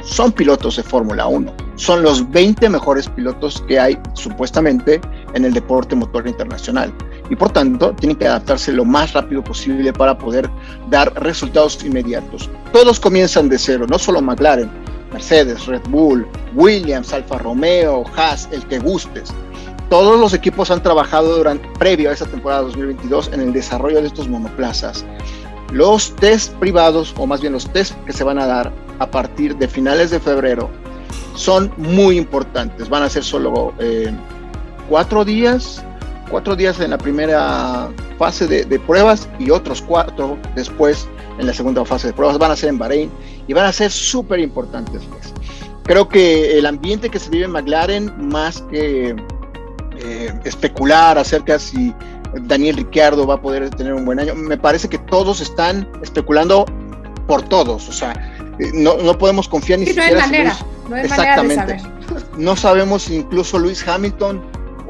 son 0.04 0.32
pilotos 0.32 0.78
de 0.78 0.84
Fórmula 0.84 1.28
1 1.28 1.66
son 1.76 2.04
los 2.04 2.30
20 2.32 2.70
mejores 2.70 3.10
pilotos 3.10 3.64
que 3.68 3.80
hay 3.80 3.98
supuestamente 4.14 5.02
en 5.34 5.46
el 5.46 5.54
deporte 5.54 5.96
motor 5.96 6.28
internacional. 6.28 6.94
Y 7.30 7.36
por 7.36 7.52
tanto, 7.52 7.94
tienen 7.94 8.18
que 8.18 8.28
adaptarse 8.28 8.72
lo 8.72 8.86
más 8.86 9.14
rápido 9.14 9.44
posible 9.44 9.92
para 9.92 10.18
poder 10.18 10.50
dar 10.90 11.12
resultados 11.22 11.84
inmediatos. 11.84 12.50
Todos 12.72 13.00
comienzan 13.00 13.50
de 13.50 13.58
cero, 13.58 13.86
no 13.90 14.00
solo 14.00 14.22
McLaren, 14.22 14.70
Mercedes, 15.12 15.66
Red 15.66 15.82
Bull, 15.90 16.26
Williams, 16.56 17.14
Alfa 17.14 17.38
Romeo, 17.40 18.04
Haas, 18.16 18.48
el 18.52 18.66
que 18.68 18.80
gustes. 18.80 19.34
Todos 19.90 20.20
los 20.20 20.34
equipos 20.34 20.72
han 20.72 20.82
trabajado 20.82 21.38
durante, 21.38 21.68
previo 21.78 22.10
a 22.10 22.14
esta 22.14 22.26
temporada 22.26 22.64
2022 22.64 23.30
en 23.34 23.42
el 23.42 23.54
desarrollo 23.54 24.02
de 24.02 24.08
estos 24.08 24.28
monoplazas. 24.28 25.06
Los 25.72 26.16
test 26.16 26.54
privados, 26.56 27.14
o 27.18 27.28
más 27.28 27.42
bien 27.42 27.54
los 27.54 27.72
test 27.72 27.94
que 28.06 28.14
se 28.14 28.24
van 28.24 28.40
a 28.40 28.48
dar 28.48 28.72
a 29.00 29.06
partir 29.06 29.56
de 29.58 29.68
finales 29.68 30.10
de 30.10 30.20
febrero, 30.20 30.70
son 31.36 31.72
muy 31.78 32.18
importantes. 32.18 32.90
Van 32.90 33.04
a 33.04 33.10
ser 33.10 33.24
solo 33.24 33.74
eh, 33.80 34.12
cuatro 34.90 35.24
días, 35.24 35.84
cuatro 36.30 36.56
días 36.56 36.80
en 36.80 36.92
la 36.92 36.98
primera 36.98 37.90
fase 38.18 38.48
de, 38.48 38.80
pruebas 38.80 39.30
y 39.38 39.52
otros 39.52 39.82
cuatro 39.82 40.38
después 40.56 41.08
en 41.38 41.46
la 41.46 41.54
segunda 41.54 41.86
fase 41.86 42.08
de 42.08 42.14
pruebas. 42.14 42.38
Van 42.40 42.52
a 42.52 42.56
ser 42.56 42.70
en 42.70 42.80
Bahrein 42.80 43.12
y 43.48 43.54
van 43.54 43.66
a 43.66 43.72
ser 43.72 43.92
súper 43.92 44.40
importantes. 44.40 45.04
Pues. 45.04 45.34
Creo 45.84 46.10
que 46.10 46.58
el 46.58 46.66
ambiente 46.66 47.10
que 47.10 47.20
se 47.20 47.30
vive 47.30 47.46
en 47.46 47.52
McLaren, 47.52 48.30
más 48.30 48.62
que 48.72 49.16
eh, 50.00 50.34
especular 50.44 51.18
acerca 51.18 51.60
si 51.60 51.94
Daniel 52.42 52.78
Ricciardo 52.78 53.26
va 53.26 53.36
a 53.36 53.42
poder 53.42 53.70
tener 53.72 53.94
un 53.94 54.06
buen 54.06 54.20
año. 54.20 54.36
Me 54.36 54.58
parece 54.58 54.90
que 54.90 54.98
todos 54.98 55.42
están 55.42 55.88
especulando 56.02 56.66
por 57.28 57.42
todos, 57.44 57.90
o 57.90 57.92
sea, 57.92 58.14
eh, 58.60 58.72
no, 58.74 58.98
no 58.98 59.18
podemos 59.18 59.48
confiar 59.48 59.80
ni 59.80 59.88
siquiera. 59.88 60.10
No 60.12 60.16
hay 60.16 60.22
manera, 60.22 60.58
no 60.90 60.96
hay 60.96 61.06
Exactamente. 61.06 61.56
Manera 61.56 61.78
de 61.78 62.20
saber. 62.20 62.26
No 62.38 62.56
sabemos 62.56 63.10
incluso 63.10 63.58
Luis 63.58 63.88
Hamilton 63.88 64.42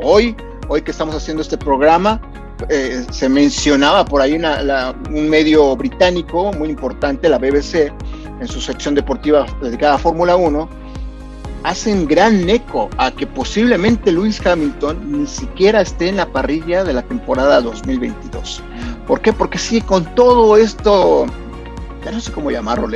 hoy, 0.01 0.35
hoy 0.67 0.81
que 0.81 0.91
estamos 0.91 1.15
haciendo 1.15 1.41
este 1.41 1.57
programa, 1.57 2.21
eh, 2.69 3.05
se 3.11 3.29
mencionaba 3.29 4.05
por 4.05 4.21
ahí 4.21 4.33
una, 4.33 4.61
la, 4.61 4.95
un 5.09 5.29
medio 5.29 5.75
británico 5.75 6.51
muy 6.53 6.69
importante, 6.69 7.29
la 7.29 7.37
BBC, 7.37 7.91
en 8.39 8.47
su 8.47 8.59
sección 8.61 8.95
deportiva 8.95 9.45
dedicada 9.61 9.95
a 9.95 9.97
Fórmula 9.97 10.35
1, 10.35 10.69
hacen 11.65 12.07
gran 12.07 12.47
eco 12.47 12.89
a 12.97 13.09
que 13.09 13.25
posiblemente 13.25 14.11
Luis 14.11 14.45
Hamilton 14.45 15.21
ni 15.21 15.27
siquiera 15.27 15.81
esté 15.81 16.09
en 16.09 16.17
la 16.17 16.27
parrilla 16.27 16.83
de 16.83 16.93
la 16.93 17.01
temporada 17.01 17.59
2022. 17.59 18.61
¿Por 19.07 19.19
qué? 19.21 19.33
Porque 19.33 19.57
sí, 19.57 19.81
con 19.81 20.05
todo 20.13 20.57
esto, 20.57 21.25
ya 22.03 22.11
no 22.11 22.21
sé 22.21 22.31
cómo 22.31 22.51
llamarlo, 22.51 22.87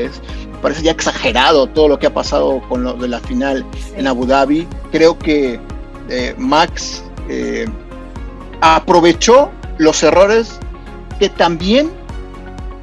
parece 0.62 0.84
ya 0.84 0.92
exagerado 0.92 1.66
todo 1.66 1.88
lo 1.88 1.98
que 1.98 2.06
ha 2.06 2.14
pasado 2.14 2.62
con 2.70 2.84
lo 2.84 2.94
de 2.94 3.08
la 3.08 3.20
final 3.20 3.66
en 3.96 4.06
Abu 4.06 4.28
Dhabi. 4.28 4.68
Creo 4.92 5.18
que 5.18 5.60
eh, 6.10 6.36
Max 6.38 7.04
eh, 7.28 7.68
aprovechó 8.62 9.50
los 9.80 10.04
errores 10.04 10.60
que 11.18 11.30
también 11.30 11.90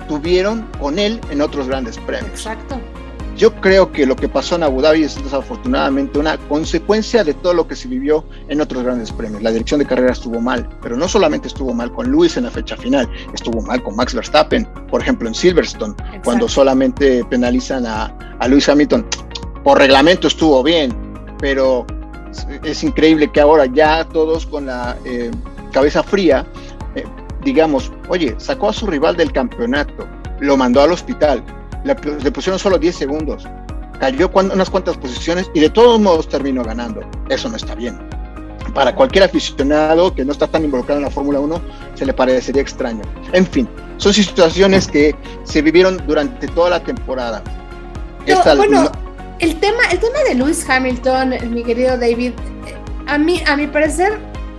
tuvieron 0.09 0.67
con 0.81 0.99
él 0.99 1.21
en 1.31 1.43
otros 1.43 1.69
grandes 1.69 1.97
premios. 1.99 2.33
Exacto. 2.33 2.81
Yo 3.37 3.55
creo 3.61 3.93
que 3.93 4.07
lo 4.07 4.17
que 4.17 4.29
pasó 4.29 4.57
en 4.57 4.63
Abu 4.63 4.81
Dhabi 4.81 5.03
es 5.03 5.23
desafortunadamente 5.23 6.19
una 6.19 6.39
consecuencia 6.39 7.23
de 7.23 7.35
todo 7.35 7.53
lo 7.53 7.69
que 7.69 7.77
se 7.77 7.87
vivió 7.87 8.25
en 8.49 8.63
otros 8.63 8.83
grandes 8.83 9.13
premios. 9.13 9.43
La 9.43 9.51
dirección 9.51 9.79
de 9.79 9.87
carrera 9.87 10.13
estuvo 10.13 10.41
mal, 10.41 10.67
pero 10.81 10.97
no 10.97 11.07
solamente 11.07 11.49
estuvo 11.49 11.75
mal 11.75 11.93
con 11.93 12.11
Lewis 12.11 12.39
en 12.39 12.45
la 12.45 12.51
fecha 12.51 12.79
final, 12.79 13.07
estuvo 13.35 13.61
mal 13.61 13.83
con 13.83 13.95
Max 13.95 14.15
Verstappen, 14.15 14.67
por 14.91 15.03
ejemplo 15.03 15.29
en 15.29 15.35
Silverstone, 15.35 15.93
Exacto. 15.99 16.21
cuando 16.25 16.49
solamente 16.49 17.25
penalizan 17.27 17.85
a, 17.85 18.07
a 18.39 18.49
Lewis 18.49 18.71
Hamilton. 18.71 19.07
Por 19.63 19.79
reglamento 19.79 20.29
estuvo 20.29 20.63
bien, 20.63 20.97
pero 21.39 21.85
es 22.65 22.83
increíble 22.83 23.31
que 23.31 23.41
ahora 23.41 23.67
ya 23.67 24.05
todos 24.05 24.47
con 24.47 24.67
la 24.67 24.97
eh, 25.05 25.31
cabeza 25.73 26.03
fría, 26.03 26.47
eh, 26.95 27.05
digamos, 27.45 27.93
oye, 28.09 28.35
sacó 28.39 28.71
a 28.71 28.73
su 28.73 28.87
rival 28.87 29.17
del 29.17 29.33
campeonato, 29.33 30.07
lo 30.41 30.57
mandó 30.57 30.81
al 30.81 30.93
hospital, 30.93 31.43
le, 31.87 31.95
le 32.23 32.33
pusieron 32.33 32.59
solo 32.59 32.79
10 32.79 32.95
segundos, 32.95 33.47
cayó 33.99 34.31
unas 34.35 34.71
cuantas 34.71 34.97
posiciones 34.97 35.51
y 35.55 35.61
de 35.61 35.71
todos 35.71 36.01
modos 36.01 36.29
terminó 36.29 36.63
ganando. 36.63 37.01
Eso 37.29 37.49
no 37.49 37.57
está 37.57 37.75
bien. 37.75 37.99
Para 38.75 38.95
cualquier 38.95 39.25
aficionado 39.25 40.15
que 40.15 40.25
no 40.25 40.33
está 40.33 40.47
tan 40.47 40.65
involucrado 40.65 40.99
en 40.99 41.05
la 41.05 41.11
Fórmula 41.11 41.41
1, 41.41 41.61
se 41.95 42.05
le 42.05 42.13
parecería 42.13 42.61
extraño. 42.61 43.03
En 43.33 43.47
fin, 43.47 43.69
son 43.97 44.13
situaciones 44.13 44.87
que 44.87 45.15
se 45.45 45.63
vivieron 45.63 46.03
durante 46.07 46.47
toda 46.49 46.71
la 46.71 46.81
temporada. 46.83 47.43
Esta, 48.27 48.55
bueno, 48.55 48.83
no, 48.83 48.93
el 49.39 49.59
tema, 49.61 49.83
el 49.91 50.01
tema 50.01 50.19
de 50.29 50.35
Lewis 50.35 50.69
Hamilton, 50.69 51.35
mi 51.51 51.63
querido 51.63 51.97
David, 51.97 52.33
a 53.07 53.19
mí, 53.19 53.43
a 53.47 53.57
mi 53.57 53.67
parecer, 53.67 54.19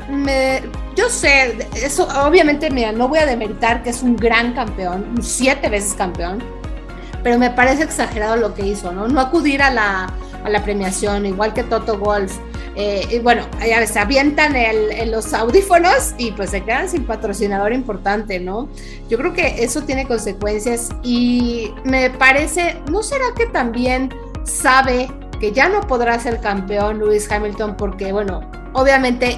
me, 0.09 0.61
yo 0.95 1.09
sé, 1.09 1.67
eso 1.75 2.07
obviamente, 2.25 2.69
mira, 2.69 2.91
no 2.91 3.07
voy 3.07 3.19
a 3.19 3.25
demeritar 3.25 3.83
que 3.83 3.89
es 3.89 4.01
un 4.01 4.15
gran 4.15 4.53
campeón, 4.53 5.15
siete 5.21 5.67
veces 5.69 5.93
campeón, 5.93 6.41
pero 7.27 7.39
me 7.39 7.49
parece 7.49 7.83
exagerado 7.83 8.37
lo 8.37 8.53
que 8.53 8.65
hizo, 8.65 8.93
¿no? 8.93 9.09
No 9.09 9.19
acudir 9.19 9.61
a 9.61 9.69
la, 9.69 10.13
a 10.45 10.49
la 10.49 10.63
premiación, 10.63 11.25
igual 11.25 11.53
que 11.53 11.61
Toto 11.61 11.97
Wolf. 11.97 12.37
Eh, 12.77 13.05
y 13.11 13.19
bueno, 13.19 13.45
ya 13.67 13.85
se 13.85 13.99
avientan 13.99 14.55
los 15.11 15.33
audífonos 15.33 16.15
y 16.17 16.31
pues 16.31 16.51
se 16.51 16.63
quedan 16.63 16.87
sin 16.87 17.03
patrocinador 17.03 17.73
importante, 17.73 18.39
¿no? 18.39 18.69
Yo 19.09 19.17
creo 19.17 19.33
que 19.33 19.61
eso 19.61 19.81
tiene 19.81 20.07
consecuencias 20.07 20.87
y 21.03 21.73
me 21.83 22.09
parece, 22.11 22.81
¿no 22.89 23.03
será 23.03 23.25
que 23.35 23.47
también 23.47 24.13
sabe 24.45 25.11
que 25.41 25.51
ya 25.51 25.67
no 25.67 25.81
podrá 25.81 26.17
ser 26.21 26.39
campeón 26.39 26.99
Lewis 26.99 27.29
Hamilton 27.29 27.75
porque, 27.75 28.13
bueno, 28.13 28.39
obviamente 28.71 29.37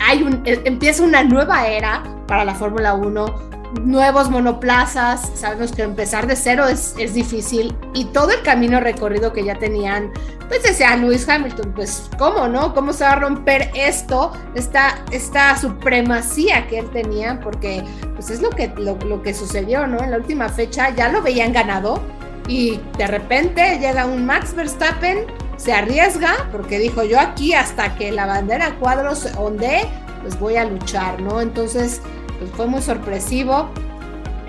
hay 0.00 0.22
un, 0.22 0.40
empieza 0.44 1.02
una 1.02 1.24
nueva 1.24 1.66
era 1.66 2.00
para 2.28 2.44
la 2.44 2.54
Fórmula 2.54 2.94
1, 2.94 3.53
nuevos 3.82 4.30
monoplazas, 4.30 5.30
sabemos 5.34 5.72
que 5.72 5.82
empezar 5.82 6.26
de 6.26 6.36
cero 6.36 6.66
es, 6.68 6.94
es, 6.98 7.14
difícil 7.14 7.76
y 7.94 8.06
todo 8.06 8.30
el 8.30 8.42
camino 8.42 8.80
recorrido 8.80 9.32
que 9.32 9.44
ya 9.44 9.56
tenían, 9.58 10.12
pues 10.48 10.62
decía 10.62 10.96
Lewis 10.96 11.28
Hamilton, 11.28 11.72
pues 11.74 12.08
cómo, 12.18 12.48
¿no? 12.48 12.74
¿Cómo 12.74 12.92
se 12.92 13.04
va 13.04 13.12
a 13.12 13.16
romper 13.16 13.70
esto, 13.74 14.32
esta, 14.54 15.02
esta 15.10 15.56
supremacía 15.58 16.66
que 16.66 16.78
él 16.80 16.90
tenía? 16.90 17.40
Porque 17.40 17.82
pues 18.14 18.30
es 18.30 18.40
lo 18.40 18.50
que, 18.50 18.68
lo, 18.76 18.96
lo 18.96 19.22
que 19.22 19.34
sucedió, 19.34 19.86
¿no? 19.86 20.02
En 20.02 20.10
la 20.10 20.18
última 20.18 20.48
fecha 20.48 20.90
ya 20.90 21.08
lo 21.08 21.22
veían 21.22 21.52
ganado 21.52 22.00
y 22.46 22.80
de 22.98 23.06
repente 23.06 23.78
llega 23.78 24.06
un 24.06 24.26
Max 24.26 24.54
Verstappen, 24.54 25.26
se 25.56 25.72
arriesga 25.72 26.48
porque 26.52 26.78
dijo 26.78 27.04
yo 27.04 27.18
aquí 27.18 27.54
hasta 27.54 27.94
que 27.96 28.12
la 28.12 28.26
bandera 28.26 28.74
cuadros 28.78 29.28
ondee, 29.36 29.86
pues 30.22 30.38
voy 30.38 30.56
a 30.56 30.64
luchar, 30.64 31.20
¿no? 31.20 31.40
Entonces 31.40 32.00
pues 32.38 32.50
fue 32.52 32.66
muy 32.66 32.82
sorpresivo. 32.82 33.68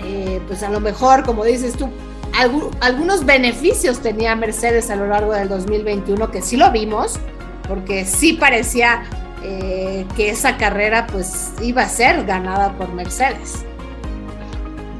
Eh, 0.00 0.40
pues 0.46 0.62
a 0.62 0.70
lo 0.70 0.80
mejor, 0.80 1.24
como 1.24 1.44
dices 1.44 1.76
tú, 1.76 1.88
alg 2.34 2.70
algunos 2.80 3.24
beneficios 3.24 4.00
tenía 4.00 4.36
Mercedes 4.36 4.90
a 4.90 4.96
lo 4.96 5.06
largo 5.06 5.32
del 5.32 5.48
2021, 5.48 6.30
que 6.30 6.42
sí 6.42 6.56
lo 6.56 6.70
vimos, 6.70 7.18
porque 7.66 8.04
sí 8.04 8.34
parecía 8.34 9.02
eh, 9.42 10.06
que 10.16 10.30
esa 10.30 10.56
carrera 10.56 11.06
pues 11.06 11.52
iba 11.62 11.82
a 11.82 11.88
ser 11.88 12.24
ganada 12.24 12.72
por 12.76 12.92
Mercedes. 12.92 13.64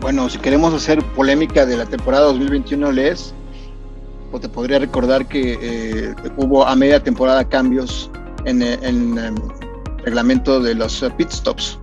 Bueno, 0.01 0.29
si 0.29 0.39
queremos 0.39 0.75
hacer 0.75 1.03
polémica 1.15 1.67
de 1.67 1.77
la 1.77 1.87
temporada 1.87 2.27
2021, 2.27 2.93
Les, 2.93 3.35
pues 4.31 4.43
te 4.43 4.49
podría 4.49 4.79
recordar 4.79 5.27
que 5.27 5.59
eh, 5.61 6.15
hubo 6.37 6.67
a 6.67 6.77
media 6.77 7.03
temporada 7.03 7.49
cambios 7.49 8.11
en, 8.45 8.63
el 8.63 9.35
reglamento 10.05 10.61
de 10.61 10.75
los 10.75 11.05
pit 11.17 11.31
stops 11.31 11.79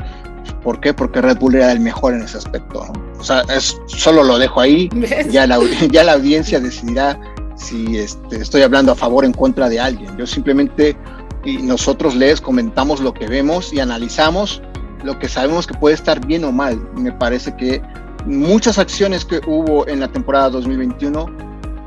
¿Por 0.64 0.80
qué? 0.80 0.94
Porque 0.94 1.22
Red 1.22 1.38
Bull 1.40 1.56
era 1.56 1.72
el 1.72 1.80
mejor 1.80 2.14
en 2.14 2.22
ese 2.22 2.38
aspecto. 2.38 2.86
¿no? 2.86 3.20
O 3.20 3.24
sea, 3.24 3.42
es, 3.56 3.78
solo 3.88 4.24
lo 4.24 4.38
dejo 4.38 4.62
ahí. 4.62 4.90
Ya 5.30 5.46
la, 5.48 5.60
ya 5.92 6.04
la 6.04 6.14
audiencia 6.14 6.60
decidirá 6.60 7.20
si 7.56 7.98
este, 7.98 8.38
estoy 8.38 8.62
hablando 8.62 8.92
a 8.92 8.96
favor 8.96 9.24
o 9.24 9.28
en 9.28 9.34
contra 9.34 9.70
de 9.70 9.80
alguien. 9.80 10.16
Yo 10.18 10.26
simplemente, 10.26 10.96
y 11.44 11.58
nosotros 11.58 12.16
les 12.16 12.42
comentamos 12.42 13.00
lo 13.02 13.14
que 13.14 13.28
vemos 13.28 13.74
y 13.74 13.80
analizamos 13.80 14.62
lo 15.04 15.20
que 15.20 15.28
sabemos 15.28 15.68
que 15.68 15.74
puede 15.74 15.96
estar 15.96 16.26
bien 16.26 16.44
o 16.46 16.52
mal. 16.52 16.82
Me 16.96 17.12
parece 17.12 17.56
que 17.56 17.82
muchas 18.26 18.78
acciones 18.80 19.26
que 19.26 19.42
hubo 19.46 19.88
en 19.88 20.00
la 20.00 20.08
temporada 20.08 20.50
2021 20.50 21.26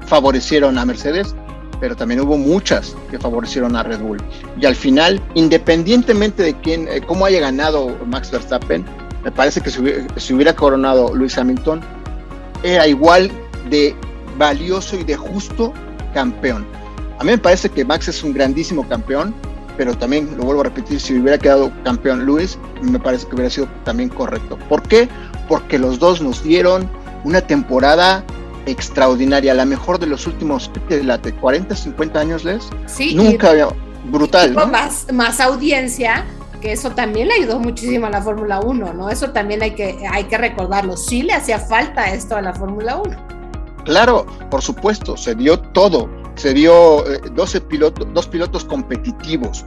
favorecieron 0.06 0.78
a 0.78 0.84
Mercedes, 0.84 1.34
pero 1.80 1.96
también 1.96 2.20
hubo 2.20 2.36
muchas 2.36 2.96
que 3.10 3.18
favorecieron 3.18 3.76
a 3.76 3.82
Red 3.82 4.00
Bull. 4.00 4.22
Y 4.60 4.66
al 4.66 4.74
final, 4.74 5.20
independientemente 5.34 6.42
de 6.42 6.54
quién, 6.60 6.88
eh, 6.88 7.00
cómo 7.06 7.26
haya 7.26 7.40
ganado 7.40 7.96
Max 8.06 8.30
Verstappen, 8.30 8.84
me 9.24 9.32
parece 9.32 9.60
que 9.60 9.70
si 9.70 10.34
hubiera, 10.34 10.54
coronado 10.54 11.14
Lewis 11.14 11.36
Hamilton, 11.36 11.80
era 12.62 12.86
igual 12.86 13.30
de 13.68 13.94
valioso 14.38 14.96
y 14.96 15.04
de 15.04 15.16
justo 15.16 15.72
campeón. 16.14 16.64
A 17.18 17.24
mí 17.24 17.30
me 17.30 17.38
parece 17.38 17.68
que 17.68 17.84
Max 17.84 18.08
es 18.08 18.22
un 18.22 18.32
grandísimo 18.32 18.86
campeón, 18.88 19.34
pero 19.76 19.96
también, 19.96 20.30
lo 20.36 20.44
vuelvo 20.44 20.60
a 20.60 20.64
repetir, 20.64 21.00
si 21.00 21.18
hubiera 21.18 21.38
quedado 21.38 21.72
campeón 21.82 22.24
Lewis, 22.24 22.58
me 22.82 22.98
parece 22.98 23.26
que 23.26 23.34
hubiera 23.34 23.50
sido 23.50 23.68
también 23.84 24.10
correcto. 24.10 24.58
¿Por 24.68 24.82
qué? 24.82 25.08
Porque 25.48 25.78
los 25.78 25.98
dos 25.98 26.22
nos 26.22 26.42
dieron 26.44 26.88
una 27.24 27.40
temporada 27.40 28.24
extraordinaria, 28.66 29.54
la 29.54 29.64
mejor 29.64 29.98
de 29.98 30.06
los 30.06 30.26
últimos 30.26 30.70
de, 30.88 31.02
la 31.02 31.18
de 31.18 31.32
40, 31.34 31.74
50 31.74 32.20
años, 32.20 32.44
Les. 32.44 32.68
Sí. 32.86 33.14
Nunca 33.14 33.50
había, 33.50 33.68
brutal. 34.10 34.54
¿no? 34.54 34.66
Más, 34.66 35.06
más 35.12 35.40
audiencia, 35.40 36.24
que 36.60 36.72
eso 36.72 36.90
también 36.90 37.28
le 37.28 37.34
ayudó 37.34 37.58
muchísimo 37.58 38.06
a 38.06 38.10
la 38.10 38.22
Fórmula 38.22 38.60
1, 38.60 38.92
¿no? 38.94 39.10
Eso 39.10 39.30
también 39.30 39.62
hay 39.62 39.74
que, 39.74 40.04
hay 40.10 40.24
que 40.24 40.38
recordarlo. 40.38 40.96
Sí 40.96 41.22
le 41.22 41.32
hacía 41.32 41.58
falta 41.58 42.10
esto 42.10 42.36
a 42.36 42.42
la 42.42 42.52
Fórmula 42.52 42.96
1. 42.96 43.36
Claro, 43.84 44.26
por 44.50 44.62
supuesto, 44.62 45.16
se 45.16 45.34
dio 45.34 45.58
todo. 45.58 46.10
Se 46.34 46.52
dio 46.52 47.02
12 47.32 47.60
pilotos, 47.62 48.06
dos 48.12 48.26
pilotos 48.26 48.64
competitivos 48.64 49.64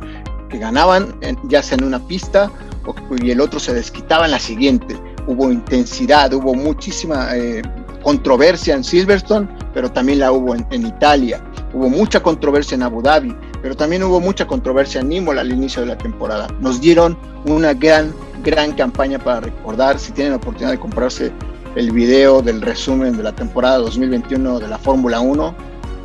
que 0.49 0.57
ganaban 0.57 1.15
ya 1.43 1.63
sea 1.63 1.77
en 1.77 1.85
una 1.85 1.99
pista 1.99 2.51
o, 2.85 2.93
y 3.21 3.31
el 3.31 3.39
otro 3.39 3.59
se 3.59 3.73
desquitaba 3.73 4.25
en 4.25 4.31
la 4.31 4.39
siguiente. 4.39 4.95
Hubo 5.25 5.51
intensidad, 5.51 6.33
hubo 6.33 6.53
muchísima 6.53 7.35
eh, 7.35 7.61
controversia 8.03 8.75
en 8.75 8.83
Silverstone, 8.83 9.47
pero 9.73 9.91
también 9.91 10.19
la 10.19 10.31
hubo 10.31 10.55
en, 10.55 10.85
Italia. 10.85 11.41
Hubo 11.73 11.89
mucha 11.89 12.21
controversia 12.21 12.75
en 12.75 12.83
Abu 12.83 13.01
Dhabi, 13.01 13.35
pero 13.61 13.75
también 13.75 14.03
hubo 14.03 14.19
mucha 14.19 14.47
controversia 14.47 15.01
en 15.01 15.11
Imola 15.11 15.41
al 15.41 15.51
inicio 15.51 15.81
de 15.81 15.87
la 15.87 15.97
temporada. 15.97 16.47
Nos 16.59 16.81
dieron 16.81 17.17
una 17.45 17.73
gran, 17.73 18.13
gran 18.43 18.73
campaña 18.73 19.19
para 19.19 19.41
recordar. 19.41 19.99
Si 19.99 20.11
tienen 20.11 20.33
la 20.33 20.37
oportunidad 20.37 20.71
de 20.71 20.79
comprarse 20.79 21.31
el 21.75 21.91
video 21.91 22.41
del 22.41 22.61
resumen 22.61 23.15
de 23.17 23.23
la 23.23 23.33
temporada 23.33 23.77
2021 23.77 24.59
de 24.59 24.67
la 24.67 24.77
Fórmula 24.77 25.19
1, 25.19 25.55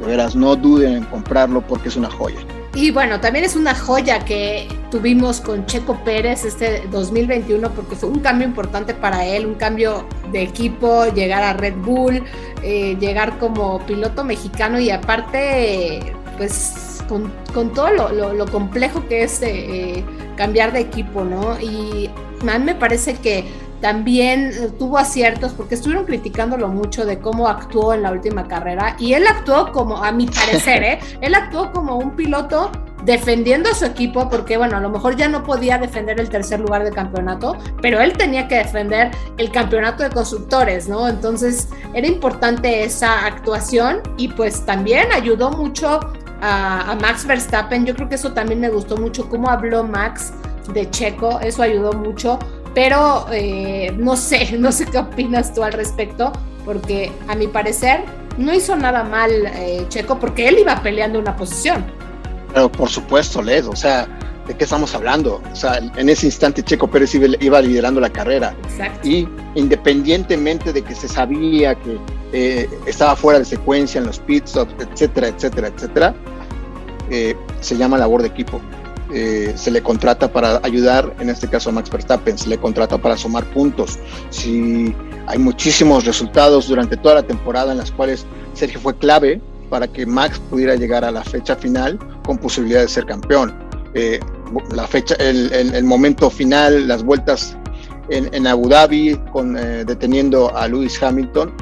de 0.01 0.07
veras 0.07 0.37
no 0.37 0.57
duden 0.57 0.95
en 0.95 1.05
comprarlo 1.05 1.63
porque 1.67 1.89
es 1.89 1.97
una 1.97 2.11
joya. 2.11 2.41
Y 2.75 2.91
bueno, 2.91 3.21
también 3.21 3.45
es 3.45 3.55
una 3.55 3.73
joya 3.73 4.25
que 4.25 4.67
tuvimos 4.91 5.41
con 5.41 5.65
Checo 5.67 5.97
Pérez 6.05 6.45
este 6.45 6.83
2021 6.91 7.71
porque 7.71 7.95
fue 7.95 8.09
un 8.09 8.19
cambio 8.19 8.49
importante 8.49 8.95
para 8.95 9.25
él, 9.25 9.47
un 9.47 9.55
cambio 9.55 10.05
de 10.33 10.43
equipo, 10.43 11.07
llegar 11.15 11.45
a 11.45 11.53
Red 11.53 11.77
Bull, 11.77 12.25
eh, 12.63 12.97
llegar 12.99 13.39
como 13.39 13.79
piloto 13.87 14.25
mexicano 14.25 14.81
y 14.81 14.91
aparte, 14.91 16.15
pues 16.37 17.05
con, 17.09 17.73
todo 17.75 17.91
lo, 18.11 18.47
complejo 18.47 19.07
que 19.07 19.23
es 19.23 19.41
eh, 19.43 20.05
cambiar 20.37 20.73
de 20.73 20.81
equipo, 20.81 21.25
¿no? 21.25 21.61
Y 21.61 22.11
a 22.49 22.59
mí 22.59 22.65
me 22.65 22.75
parece 22.75 23.15
que 23.15 23.45
también 23.85 24.51
tuvo 24.79 24.97
aciertos 24.97 25.53
porque 25.53 25.75
estuvieron 25.75 26.07
criticándolo 26.07 26.69
mucho 26.69 27.05
de 27.05 27.19
cómo 27.19 27.49
actuó 27.49 27.93
en 27.93 28.01
la 28.01 28.13
última 28.13 28.49
carrera 28.49 28.97
y 28.99 29.13
él 29.13 29.27
actuó 29.27 29.73
como, 29.73 30.03
a 30.03 30.11
mi 30.11 30.25
parecer, 30.25 30.83
¿eh? 30.83 31.01
él 31.21 31.35
actuó 31.35 31.71
como 31.71 31.99
un 31.99 32.13
piloto 32.17 32.73
defendiendo 33.05 33.69
a 33.69 33.75
su 33.75 33.85
equipo 33.85 34.31
porque 34.31 34.57
bueno, 34.57 34.79
a 34.79 34.81
lo 34.81 34.89
mejor 34.89 35.17
ya 35.17 35.29
no 35.29 35.43
podía 35.43 35.77
defender 35.77 36.19
el 36.19 36.31
tercer 36.31 36.61
lugar 36.61 36.83
de 36.83 36.93
campeonato, 36.93 37.59
pero 37.83 38.01
él 38.01 38.15
tenía 38.15 38.49
que 38.49 38.55
defender 38.55 39.11
el 39.37 39.51
campeonato 39.51 40.03
de 40.03 40.09
constructores, 40.09 40.89
¿no? 40.89 41.07
Entonces 41.07 41.69
era 41.93 42.07
importante 42.07 42.85
esa 42.85 43.27
actuación 43.27 44.01
y 44.17 44.29
pues 44.29 44.65
también 44.65 45.13
ayudó 45.13 45.51
mucho 45.51 46.01
a, 46.41 46.91
a 46.91 46.95
Max 46.95 47.27
Verstappen, 47.27 47.85
yo 47.85 47.95
creo 47.95 48.09
que 48.09 48.15
eso 48.15 48.33
también 48.33 48.61
me 48.61 48.71
gustó 48.71 48.97
mucho, 48.97 49.29
cómo 49.29 49.51
habló 49.51 49.85
Max 49.85 50.33
de 50.73 50.89
Checo, 50.89 51.39
eso 51.41 51.63
ayudó 51.63 51.93
mucho 51.93 52.39
pero 52.75 53.27
eh, 53.33 53.93
no 53.97 54.17
sé, 54.17 54.53
no 54.59 54.73
sé 54.73 54.87
qué 54.87 54.99
opinas 54.99 55.55
tú 55.55 55.63
al 55.63 55.73
respecto, 55.73 56.33
porque 56.65 57.13
a 57.29 57.35
mi 57.35 57.47
parecer 57.47 58.05
no 58.37 58.53
hizo 58.53 58.77
nada 58.77 59.05
mal 59.05 59.31
eh, 59.31 59.85
Checo 59.89 60.19
porque 60.19 60.49
él 60.49 60.59
iba 60.59 60.83
peleando 60.83 61.19
una 61.19 61.37
posición. 61.37 61.85
Pero 62.53 62.71
por 62.71 62.89
supuesto, 62.89 63.43
Led, 63.43 63.67
o 63.67 63.77
sea, 63.77 64.09
¿de 64.47 64.55
qué 64.55 64.65
estamos 64.65 64.95
hablando? 64.95 65.43
O 65.53 65.57
sea, 65.57 65.79
en 65.79 66.09
ese 66.09 66.27
instante 66.27 66.63
Checo 66.63 66.89
Pérez 66.89 67.15
iba, 67.15 67.27
iba 67.41 67.61
liderando 67.61 68.01
la 68.01 68.11
carrera. 68.11 68.55
Exacto. 68.65 69.09
Y 69.09 69.29
independientemente 69.55 70.73
de 70.73 70.83
que 70.83 70.95
se 70.95 71.09
sabía 71.09 71.75
que 71.75 71.99
eh, 72.33 72.69
estaba 72.87 73.17
fuera 73.17 73.39
de 73.39 73.45
secuencia 73.45 74.01
en 74.01 74.07
los 74.07 74.19
pits, 74.19 74.57
etcétera, 74.57 75.29
etcétera, 75.29 75.69
etcétera, 75.69 76.15
eh, 77.11 77.37
se 77.61 77.77
llama 77.77 77.99
labor 77.99 78.23
de 78.23 78.29
equipo. 78.29 78.61
Eh, 79.17 79.53
se 79.55 79.71
le 79.71 79.81
contrata 79.81 80.33
para 80.33 80.59
ayudar, 80.65 81.15
en 81.21 81.31
este 81.31 81.47
caso 81.49 81.71
a 81.71 81.73
Max 81.73 81.89
Verstappen, 81.89 82.37
se 82.37 82.49
le 82.49 82.59
contrata 82.59 82.99
para 82.99 83.17
sumar 83.17 83.45
puntos. 83.45 83.97
Si 84.31 84.93
hay 85.29 85.39
muchísimos 85.39 86.05
resultados 86.05 86.67
durante 86.67 86.97
toda 86.97 87.15
la 87.15 87.23
temporada 87.23 87.71
en 87.71 87.79
las 87.79 87.93
cuales 87.93 88.27
Sergio 88.55 88.81
fue 88.81 88.99
clave 88.99 89.41
para 89.71 89.87
que 89.87 90.05
Max 90.05 90.41
pudiera 90.51 90.75
llegar 90.75 91.05
a 91.05 91.13
la 91.13 91.23
fecha 91.23 91.55
final 91.55 91.97
con 92.27 92.39
posibilidad 92.39 92.81
de 92.81 92.89
ser 92.89 93.07
campeón. 93.07 93.55
Eh, 93.95 94.19
la 94.73 94.89
fecha, 94.89 95.15
el, 95.21 95.53
el, 95.53 95.75
el, 95.75 95.85
momento 95.85 96.29
final, 96.29 96.89
las 96.89 97.05
vueltas 97.05 97.57
en, 98.09 98.29
en 98.35 98.49
Abu 98.49 98.69
Dhabi, 98.69 99.17
con, 99.33 99.57
eh, 99.57 99.85
deteniendo 99.85 100.55
a 100.57 100.67
Lewis 100.67 101.01
Hamilton, 101.01 101.55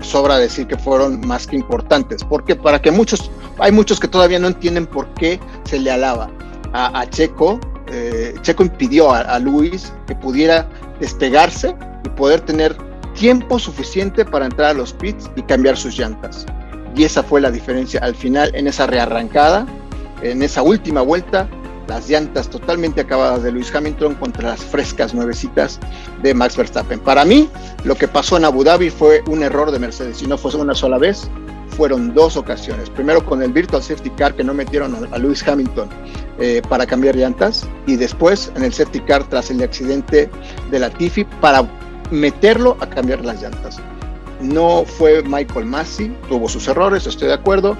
sobra 0.00 0.38
decir 0.38 0.66
que 0.66 0.76
fueron 0.76 1.20
más 1.26 1.46
que 1.46 1.56
importantes, 1.56 2.24
porque 2.24 2.56
para 2.56 2.80
que 2.80 2.90
muchos, 2.90 3.30
hay 3.58 3.72
muchos 3.72 4.00
que 4.00 4.08
todavía 4.08 4.38
no 4.38 4.48
entienden 4.48 4.86
por 4.86 5.06
qué 5.14 5.38
se 5.72 5.78
le 5.78 5.90
alaba 5.90 6.28
a, 6.74 7.06
Checo, 7.08 7.58
eh, 7.90 8.34
Checo 8.42 8.62
impidió 8.62 9.10
a, 9.10 9.38
Luis 9.38 9.90
que 10.06 10.14
pudiera 10.14 10.68
despegarse 11.00 11.74
y 12.04 12.08
poder 12.10 12.42
tener 12.42 12.76
tiempo 13.14 13.58
suficiente 13.58 14.22
para 14.22 14.44
entrar 14.44 14.70
a 14.70 14.74
los 14.74 14.92
pits 14.92 15.30
y 15.34 15.42
cambiar 15.42 15.78
sus 15.78 15.98
llantas. 15.98 16.44
Y 16.94 17.04
esa 17.04 17.22
fue 17.22 17.40
la 17.40 17.50
diferencia 17.50 18.00
al 18.00 18.14
final 18.14 18.54
en 18.54 18.66
esa 18.66 18.86
rearrancada, 18.86 19.66
en 20.20 20.42
esa 20.42 20.60
última 20.60 21.00
vuelta, 21.00 21.48
las 21.88 22.06
llantas 22.06 22.50
totalmente 22.50 23.00
acabadas 23.00 23.42
de 23.42 23.52
Lewis 23.52 23.74
Hamilton 23.74 24.14
contra 24.16 24.50
las 24.50 24.60
frescas 24.62 25.14
nuevecitas 25.14 25.80
de 26.22 26.34
Max 26.34 26.54
Verstappen. 26.54 27.00
Para 27.00 27.24
mí, 27.24 27.48
lo 27.84 27.94
que 27.94 28.08
pasó 28.08 28.36
en 28.36 28.44
Abu 28.44 28.62
Dhabi 28.62 28.90
fue 28.90 29.22
un 29.26 29.42
error 29.42 29.70
de 29.70 29.78
Mercedes. 29.78 30.22
Y 30.22 30.26
no 30.26 30.36
fue 30.36 30.54
una 30.54 30.74
sola 30.74 30.98
vez, 30.98 31.28
fueron 31.76 32.14
dos 32.14 32.36
ocasiones. 32.36 32.90
Primero 32.90 33.24
con 33.24 33.42
el 33.42 33.52
Virtual 33.52 33.82
Safety 33.82 34.10
Car 34.10 34.34
que 34.34 34.44
no 34.44 34.54
metieron 34.54 35.08
a, 35.12 35.18
Lewis 35.18 35.46
Hamilton 35.46 35.88
eh, 36.38 36.62
para 36.68 36.86
cambiar 36.86 37.16
llantas. 37.16 37.66
Y 37.86 37.96
después 37.96 38.52
en 38.56 38.64
el 38.64 38.72
Safety 38.72 39.00
Car 39.00 39.28
tras 39.28 39.50
el 39.50 39.62
accidente 39.62 40.30
de 40.70 40.78
la 40.78 40.90
Tiffy 40.90 41.24
para 41.40 41.68
meterlo 42.10 42.76
a 42.80 42.88
cambiar 42.88 43.24
las 43.24 43.42
llantas. 43.42 43.80
No 44.40 44.84
fue 44.84 45.22
Michael 45.22 45.66
Massey, 45.66 46.16
tuvo 46.28 46.48
sus 46.48 46.66
errores, 46.68 47.06
estoy 47.06 47.28
de 47.28 47.34
acuerdo, 47.34 47.76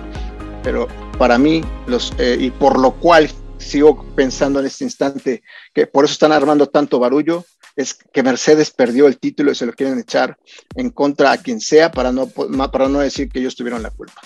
pero 0.63 0.87
para 1.19 1.37
mí, 1.39 1.63
los, 1.87 2.13
eh, 2.19 2.37
y 2.39 2.51
por 2.51 2.79
lo 2.79 2.93
cual 2.93 3.29
sigo 3.59 4.05
pensando 4.15 4.61
en 4.61 4.67
este 4.67 4.85
instante 4.85 5.43
que 5.73 5.87
por 5.87 6.05
eso 6.05 6.13
están 6.13 6.33
armando 6.33 6.67
tanto 6.67 6.99
barullo, 6.99 7.45
es 7.77 7.95
que 7.95 8.23
Mercedes 8.23 8.71
perdió 8.71 9.07
el 9.07 9.19
título 9.19 9.53
y 9.53 9.55
se 9.55 9.67
lo 9.67 9.73
quieren 9.73 9.99
echar 9.99 10.37
en 10.75 10.91
contra 10.91 11.33
a 11.33 11.39
quien 11.39 11.61
sea 11.61 11.91
para 11.91 12.13
no, 12.13 12.27
para 12.27 12.89
no 12.89 13.01
decir 13.01 13.29
que 13.29 13.39
ellos 13.39 13.57
tuvieron 13.57 13.83
la 13.83 13.91
culpa. 13.91 14.21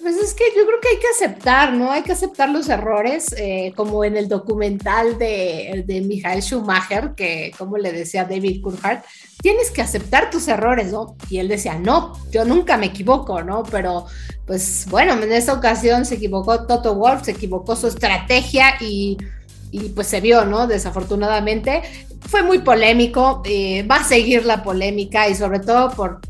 Pues 0.00 0.16
es 0.16 0.34
que 0.34 0.44
yo 0.54 0.66
creo 0.66 0.80
que 0.82 0.88
hay 0.88 0.98
que 0.98 1.08
aceptar, 1.08 1.72
¿no? 1.72 1.90
Hay 1.90 2.02
que 2.02 2.12
aceptar 2.12 2.50
los 2.50 2.68
errores, 2.68 3.34
eh, 3.38 3.72
como 3.74 4.04
en 4.04 4.18
el 4.18 4.28
documental 4.28 5.16
de, 5.16 5.82
de 5.86 6.02
Michael 6.02 6.42
Schumacher, 6.42 7.14
que 7.16 7.54
como 7.56 7.78
le 7.78 7.90
decía 7.90 8.24
David 8.24 8.60
Coulthard, 8.60 9.02
tienes 9.40 9.70
que 9.70 9.80
aceptar 9.80 10.28
tus 10.28 10.46
errores, 10.48 10.92
¿no? 10.92 11.16
Y 11.30 11.38
él 11.38 11.48
decía, 11.48 11.78
no, 11.78 12.12
yo 12.30 12.44
nunca 12.44 12.76
me 12.76 12.86
equivoco, 12.86 13.42
¿no? 13.42 13.62
Pero 13.62 14.04
pues 14.46 14.86
bueno, 14.90 15.14
en 15.14 15.32
esta 15.32 15.54
ocasión 15.54 16.04
se 16.04 16.16
equivocó 16.16 16.66
Toto 16.66 16.94
Wolf, 16.96 17.24
se 17.24 17.30
equivocó 17.30 17.74
su 17.74 17.86
estrategia 17.86 18.74
y, 18.80 19.16
y 19.74 19.88
pues 19.88 20.06
se 20.06 20.20
vio, 20.20 20.44
¿no? 20.44 20.68
Desafortunadamente. 20.68 21.82
Fue 22.20 22.44
muy 22.44 22.60
polémico, 22.60 23.42
eh, 23.44 23.82
va 23.82 23.96
a 23.96 24.04
seguir 24.04 24.46
la 24.46 24.62
polémica 24.62 25.28
y 25.28 25.34
sobre 25.34 25.58
todo 25.58 25.90
por, 25.90 26.20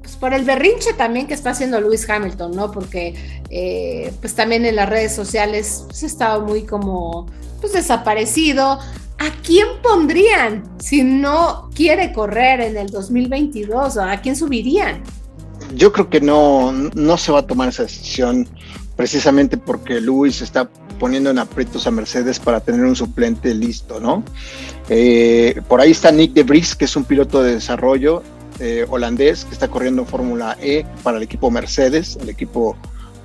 pues 0.00 0.16
por 0.16 0.34
el 0.34 0.44
berrinche 0.44 0.94
también 0.94 1.28
que 1.28 1.34
está 1.34 1.50
haciendo 1.50 1.80
Lewis 1.80 2.10
Hamilton, 2.10 2.56
¿no? 2.56 2.72
Porque 2.72 3.14
eh, 3.50 4.12
pues 4.20 4.34
también 4.34 4.66
en 4.66 4.74
las 4.74 4.88
redes 4.88 5.14
sociales 5.14 5.84
se 5.92 6.06
ha 6.06 6.08
estado 6.08 6.42
muy 6.44 6.64
como 6.64 7.26
pues 7.60 7.72
desaparecido. 7.72 8.80
¿A 9.20 9.30
quién 9.44 9.66
pondrían 9.80 10.64
si 10.80 11.04
no 11.04 11.70
quiere 11.76 12.12
correr 12.12 12.60
en 12.60 12.76
el 12.76 12.88
2022? 12.88 13.96
¿A 13.96 14.20
quién 14.20 14.34
subirían? 14.34 15.04
Yo 15.72 15.92
creo 15.92 16.10
que 16.10 16.20
no, 16.20 16.72
no 16.72 17.16
se 17.16 17.30
va 17.30 17.40
a 17.40 17.46
tomar 17.46 17.68
esa 17.68 17.84
decisión 17.84 18.48
precisamente 18.96 19.56
porque 19.56 20.00
Lewis 20.00 20.42
está 20.42 20.68
poniendo 20.98 21.30
en 21.30 21.38
aprietos 21.38 21.86
a 21.86 21.90
Mercedes 21.90 22.38
para 22.38 22.60
tener 22.60 22.84
un 22.84 22.96
suplente 22.96 23.54
listo, 23.54 24.00
¿no? 24.00 24.24
Eh, 24.88 25.60
por 25.68 25.80
ahí 25.80 25.92
está 25.92 26.10
Nick 26.10 26.32
de 26.32 26.42
Vries, 26.42 26.74
que 26.74 26.86
es 26.86 26.96
un 26.96 27.04
piloto 27.04 27.42
de 27.42 27.54
desarrollo 27.54 28.22
eh, 28.60 28.84
holandés 28.88 29.44
que 29.44 29.52
está 29.52 29.68
corriendo 29.68 30.02
en 30.02 30.08
Fórmula 30.08 30.56
E 30.60 30.84
para 31.02 31.18
el 31.18 31.22
equipo 31.22 31.50
Mercedes, 31.50 32.18
el 32.20 32.28
equipo 32.28 32.76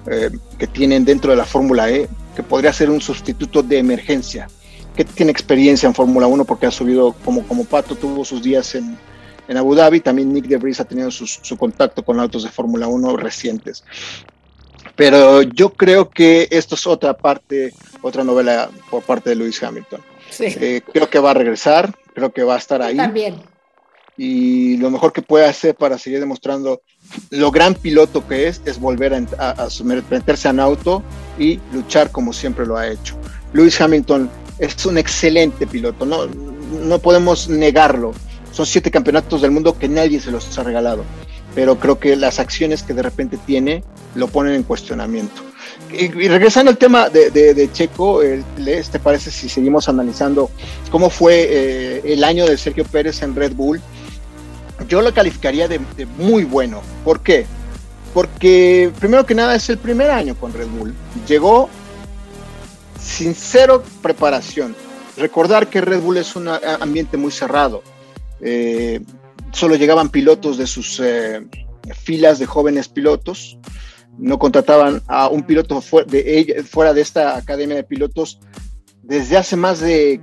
eh, 0.05 0.29
que 0.59 0.67
tienen 0.67 1.05
dentro 1.05 1.31
de 1.31 1.38
la 1.38 1.45
Fórmula 1.45 1.89
E, 1.89 2.07
que 2.36 2.43
podría 2.43 2.71
ser 2.71 2.89
un 2.89 3.01
sustituto 3.01 3.63
de 3.63 3.79
emergencia, 3.79 4.47
que 4.95 5.05
tiene 5.05 5.31
experiencia 5.31 5.88
en 5.88 5.95
Fórmula 5.95 6.27
1 6.27 6.45
porque 6.45 6.67
ha 6.67 6.71
subido 6.71 7.13
como, 7.25 7.47
como 7.47 7.65
Pato, 7.65 7.95
tuvo 7.95 8.23
sus 8.23 8.43
días 8.43 8.75
en, 8.75 8.95
en 9.47 9.57
Abu 9.57 9.73
Dhabi, 9.73 10.01
también 10.01 10.31
Nick 10.31 10.45
de 10.45 10.57
Vries 10.57 10.79
ha 10.79 10.86
tenido 10.86 11.09
su, 11.09 11.25
su 11.25 11.57
contacto 11.57 12.03
con 12.03 12.19
autos 12.19 12.43
de 12.43 12.49
Fórmula 12.49 12.88
1 12.88 13.17
recientes. 13.17 13.83
Pero 14.95 15.41
yo 15.41 15.69
creo 15.73 16.10
que 16.10 16.47
esto 16.51 16.75
es 16.75 16.86
otra 16.86 17.15
parte, 17.15 17.73
otra 18.01 18.23
novela 18.23 18.69
por 18.89 19.03
parte 19.03 19.32
de 19.32 19.36
Lewis 19.36 19.62
Hamilton. 19.63 20.01
Sí. 20.29 20.45
Eh, 20.60 20.82
creo 20.91 21.10
que 21.10 21.19
va 21.19 21.32
a 21.32 21.34
regresar, 21.34 21.93
creo 22.13 22.32
que 22.32 22.43
va 22.43 22.56
a 22.56 22.58
estar 22.58 22.82
ahí. 22.82 22.97
También. 22.97 23.36
y 24.15 24.77
lo 24.77 24.91
mejor 24.91 25.12
que 25.12 25.23
puede 25.23 25.45
hacer 25.45 25.73
para 25.73 25.97
seguir 25.97 26.19
demostrando 26.19 26.82
lo 27.32 27.49
gran 27.49 27.73
piloto 27.73 28.27
que 28.27 28.47
es, 28.47 28.62
es 28.65 28.79
volver 28.79 29.13
a, 29.13 29.49
a, 29.49 29.67
meterse 29.84 30.49
en 30.49 30.60
auto 30.60 31.01
y 31.39 31.60
luchar 31.71 32.12
como 32.12 32.32
siempre 32.32 32.65
lo 32.65 32.77
ha 32.77 32.88
hecho. 32.88 33.15
Lewis 33.53 33.79
Hamilton 33.82 34.29
es 34.60 34.86
un 34.86 34.97
excelente 34.97 35.65
piloto, 35.65 36.06
no, 36.06 36.27
no 36.27 36.99
podemos 36.99 37.49
negarlo. 37.49 38.13
Son 38.51 38.65
siete 38.67 38.91
campeonatos 38.91 39.41
del 39.41 39.49
mundo 39.49 39.77
que 39.77 39.89
nadie 39.89 40.19
se 40.19 40.29
los 40.29 40.58
ha 40.58 40.63
regalado, 40.63 41.03
pero 41.55 41.79
creo 41.79 41.99
que 41.99 42.15
las 42.15 42.39
acciones 42.39 42.83
que 42.83 42.93
de 42.93 43.03
repente 43.03 43.37
tiene 43.37 43.83
lo 44.15 44.27
ponen 44.27 44.53
en 44.53 44.63
cuestionamiento. 44.63 45.41
Y, 45.91 46.07
regresando 46.07 46.71
al 46.71 46.77
tema 46.77 47.09
de, 47.09 47.69
Checo, 47.71 48.21
¿te 48.21 48.99
parece 48.99 49.29
si 49.29 49.47
seguimos 49.47 49.87
analizando 49.87 50.49
cómo 50.89 51.09
fue 51.09 51.47
eh, 51.49 52.01
el 52.05 52.23
año 52.23 52.45
de 52.47 52.57
Sergio 52.57 52.83
Pérez 52.83 53.21
en 53.21 53.35
Red 53.35 53.53
Bull? 53.53 53.79
Yo 54.87 55.01
lo 55.01 55.13
calificaría 55.13 55.67
de, 55.67 55.79
de 55.95 56.05
muy 56.05 56.45
bueno. 56.45 56.81
¿Por 57.03 57.21
qué? 57.21 57.45
Porque 58.13 58.91
primero 58.99 59.25
que 59.25 59.35
nada 59.35 59.55
es 59.55 59.69
el 59.69 59.77
primer 59.77 60.09
año 60.09 60.35
con 60.35 60.51
Red 60.53 60.67
Bull. 60.67 60.93
Llegó 61.27 61.69
sin 62.99 63.35
cero 63.35 63.83
preparación. 64.01 64.75
Recordar 65.17 65.67
que 65.67 65.81
Red 65.81 66.01
Bull 66.01 66.17
es 66.17 66.35
un 66.35 66.47
ambiente 66.47 67.17
muy 67.17 67.31
cerrado. 67.31 67.83
Eh, 68.41 68.99
solo 69.53 69.75
llegaban 69.75 70.09
pilotos 70.09 70.57
de 70.57 70.67
sus 70.67 70.99
eh, 70.99 71.41
filas 71.95 72.39
de 72.39 72.45
jóvenes 72.45 72.89
pilotos. 72.89 73.57
No 74.17 74.37
contrataban 74.37 75.01
a 75.07 75.27
un 75.27 75.43
piloto 75.43 75.81
fuera 75.81 76.93
de 76.93 77.01
esta 77.01 77.35
academia 77.37 77.75
de 77.75 77.83
pilotos 77.83 78.39
desde 79.01 79.37
hace 79.37 79.55
más 79.55 79.79
de, 79.79 80.21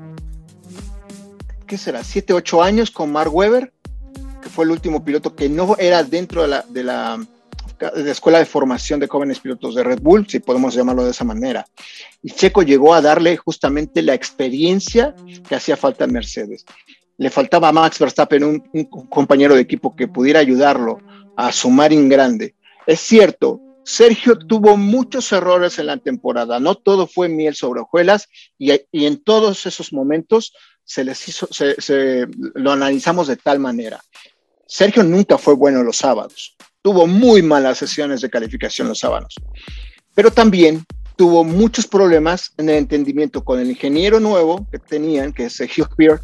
¿qué 1.66 1.76
será? 1.76 2.02
Siete, 2.02 2.32
ocho 2.32 2.62
años 2.62 2.90
con 2.90 3.12
Mark 3.12 3.34
Webber, 3.34 3.72
que 4.42 4.48
fue 4.48 4.64
el 4.64 4.70
último 4.70 5.04
piloto 5.04 5.36
que 5.36 5.48
no 5.48 5.76
era 5.78 6.02
dentro 6.02 6.42
de 6.42 6.48
la, 6.48 6.64
de 6.68 6.84
la 6.84 7.26
de 7.94 8.10
escuela 8.10 8.38
de 8.38 8.46
formación 8.46 9.00
de 9.00 9.06
jóvenes 9.06 9.40
pilotos 9.40 9.74
de 9.74 9.82
Red 9.82 10.00
Bull, 10.00 10.26
si 10.28 10.40
podemos 10.40 10.74
llamarlo 10.74 11.04
de 11.04 11.12
esa 11.12 11.24
manera. 11.24 11.66
Y 12.22 12.30
Checo 12.30 12.62
llegó 12.62 12.94
a 12.94 13.00
darle 13.00 13.36
justamente 13.36 14.02
la 14.02 14.14
experiencia 14.14 15.14
que 15.48 15.54
hacía 15.54 15.76
falta 15.76 16.04
en 16.04 16.12
Mercedes. 16.12 16.64
Le 17.20 17.30
faltaba 17.30 17.68
a 17.68 17.72
Max 17.72 17.98
Verstappen 17.98 18.42
un, 18.42 18.60
compañero 19.08 19.54
de 19.54 19.60
equipo 19.60 19.94
que 19.94 20.08
pudiera 20.08 20.40
ayudarlo 20.40 21.00
a 21.36 21.52
sumar 21.52 21.92
en 21.92 22.08
grande. 22.08 22.54
Es 22.86 23.00
cierto, 23.00 23.60
Sergio 23.84 24.38
tuvo 24.38 24.76
muchos 24.76 25.30
errores 25.32 25.78
en 25.78 25.86
la 25.86 25.98
temporada, 25.98 26.58
no 26.58 26.74
todo 26.74 27.06
fue 27.06 27.28
miel 27.28 27.54
sobre 27.54 27.80
hojuelas 27.80 28.28
y, 28.58 28.72
en 28.92 29.22
todos 29.22 29.66
esos 29.66 29.92
momentos 29.92 30.52
se 30.84 31.04
les 31.04 31.28
hizo, 31.28 31.46
se, 31.50 32.26
lo 32.54 32.72
analizamos 32.72 33.28
de 33.28 33.36
tal 33.36 33.58
manera. 33.60 34.00
Sergio 34.66 35.02
nunca 35.02 35.38
fue 35.38 35.54
bueno 35.54 35.82
los 35.82 35.96
sábados 35.96 36.56
tuvo 36.82 37.06
muy 37.06 37.42
malas 37.42 37.78
sesiones 37.78 38.20
de 38.20 38.30
calificación 38.30 38.88
los 38.88 38.98
sábados, 38.98 39.34
pero 40.14 40.30
también 40.30 40.84
tuvo 41.16 41.44
muchos 41.44 41.86
problemas 41.86 42.52
en 42.56 42.70
el 42.70 42.76
entendimiento 42.76 43.44
con 43.44 43.60
el 43.60 43.68
ingeniero 43.68 44.20
nuevo 44.20 44.66
que 44.70 44.78
tenían, 44.78 45.32
que 45.32 45.44
es 45.44 45.60
Hugh 45.60 45.94
Peer. 45.96 46.20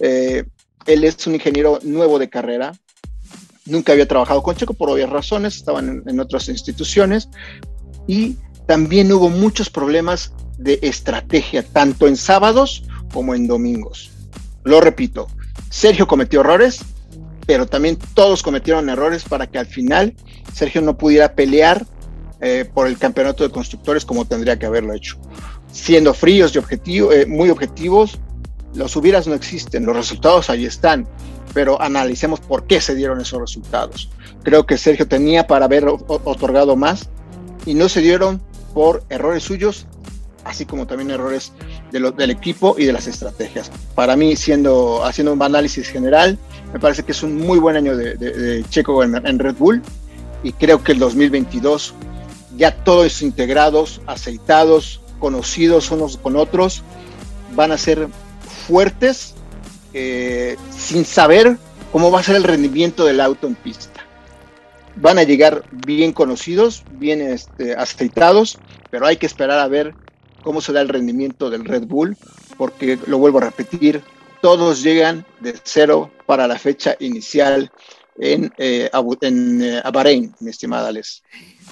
Eh, 0.00 0.44
él 0.86 1.04
es 1.04 1.26
un 1.26 1.34
ingeniero 1.34 1.78
nuevo 1.82 2.18
de 2.18 2.28
carrera, 2.28 2.72
nunca 3.66 3.92
había 3.92 4.06
trabajado 4.08 4.42
con 4.42 4.56
Checo 4.56 4.74
por 4.74 4.90
obvias 4.90 5.10
razones, 5.10 5.56
estaban 5.56 6.02
en, 6.06 6.20
otras 6.20 6.48
instituciones 6.48 7.28
y 8.06 8.36
también 8.66 9.12
hubo 9.12 9.28
muchos 9.28 9.68
problemas 9.68 10.32
de 10.58 10.78
estrategia, 10.82 11.62
tanto 11.62 12.06
en 12.06 12.16
sábados 12.16 12.84
como 13.12 13.34
en 13.34 13.46
domingos. 13.46 14.10
Lo 14.64 14.80
repito, 14.80 15.28
Sergio 15.70 16.06
cometió 16.06 16.40
errores, 16.40 16.80
pero 17.46 17.66
también 17.66 17.98
todos 18.14 18.42
cometieron 18.42 18.88
errores 18.88 19.24
para 19.24 19.46
que 19.46 19.58
al 19.58 19.66
final 19.66 20.14
Sergio 20.52 20.80
no 20.82 20.96
pudiera 20.96 21.34
pelear 21.34 21.86
eh, 22.40 22.68
por 22.72 22.86
el 22.86 22.98
campeonato 22.98 23.44
de 23.44 23.50
constructores 23.50 24.04
como 24.04 24.24
tendría 24.24 24.58
que 24.58 24.66
haberlo 24.66 24.92
hecho. 24.92 25.16
Siendo 25.70 26.14
fríos 26.14 26.54
y 26.54 26.58
objetivo, 26.58 27.12
eh, 27.12 27.26
muy 27.26 27.50
objetivos, 27.50 28.18
los 28.74 28.96
hubieras 28.96 29.26
no 29.26 29.34
existen, 29.34 29.86
los 29.86 29.96
resultados 29.96 30.50
ahí 30.50 30.64
están, 30.64 31.06
pero 31.54 31.80
analicemos 31.80 32.40
por 32.40 32.66
qué 32.66 32.80
se 32.80 32.94
dieron 32.94 33.20
esos 33.20 33.40
resultados. 33.40 34.10
Creo 34.42 34.66
que 34.66 34.76
Sergio 34.76 35.08
tenía 35.08 35.46
para 35.46 35.64
haber 35.64 35.86
otorgado 35.86 36.76
más 36.76 37.08
y 37.64 37.74
no 37.74 37.88
se 37.88 38.00
dieron 38.00 38.40
por 38.74 39.02
errores 39.08 39.42
suyos, 39.42 39.86
así 40.44 40.66
como 40.66 40.86
también 40.86 41.10
errores 41.10 41.52
del 41.90 42.30
equipo 42.30 42.76
y 42.78 42.84
de 42.84 42.92
las 42.92 43.06
estrategias. 43.06 43.70
Para 43.94 44.16
mí, 44.16 44.36
siendo, 44.36 45.04
haciendo 45.04 45.32
un 45.32 45.42
análisis 45.42 45.88
general, 45.88 46.38
me 46.72 46.78
parece 46.78 47.02
que 47.02 47.12
es 47.12 47.22
un 47.22 47.36
muy 47.36 47.58
buen 47.58 47.76
año 47.76 47.96
de, 47.96 48.64
Checo 48.68 49.02
en, 49.02 49.38
Red 49.38 49.56
Bull 49.56 49.82
y 50.42 50.52
creo 50.52 50.82
que 50.84 50.92
el 50.92 50.98
2022 50.98 51.94
ya 52.56 52.74
todos 52.84 53.22
integrados, 53.22 54.00
aceitados, 54.06 55.00
conocidos 55.18 55.90
unos 55.90 56.16
con 56.18 56.36
otros, 56.36 56.82
van 57.54 57.72
a 57.72 57.78
ser 57.78 58.08
fuertes 58.66 59.34
eh, 59.94 60.56
sin 60.76 61.04
saber 61.04 61.56
cómo 61.92 62.10
va 62.10 62.20
a 62.20 62.22
ser 62.22 62.36
el 62.36 62.44
rendimiento 62.44 63.04
del 63.04 63.20
auto 63.20 63.46
en 63.46 63.54
pista. 63.54 64.04
Van 64.96 65.18
a 65.18 65.22
llegar 65.22 65.64
bien 65.70 66.12
conocidos, 66.12 66.84
bien 66.92 67.20
este, 67.20 67.74
aceitados, 67.74 68.58
pero 68.90 69.06
hay 69.06 69.16
que 69.16 69.26
esperar 69.26 69.58
a 69.58 69.68
ver 69.68 69.94
cómo 70.42 70.60
será 70.60 70.80
el 70.80 70.88
rendimiento 70.88 71.50
del 71.50 71.64
Red 71.64 71.84
Bull, 71.86 72.16
porque 72.56 72.98
lo 73.06 73.18
vuelvo 73.18 73.38
a 73.38 73.42
repetir, 73.42 74.02
todos 74.40 74.82
llegan 74.82 75.24
de 75.40 75.54
cero 75.62 76.10
para 76.26 76.46
la 76.46 76.58
fecha 76.58 76.96
inicial 76.98 77.70
en, 78.18 78.52
eh, 78.58 78.90
en 79.20 79.62
eh, 79.62 79.82
Bahrein, 79.92 80.34
mi 80.40 80.50
estimada 80.50 80.90
Les. 80.92 81.22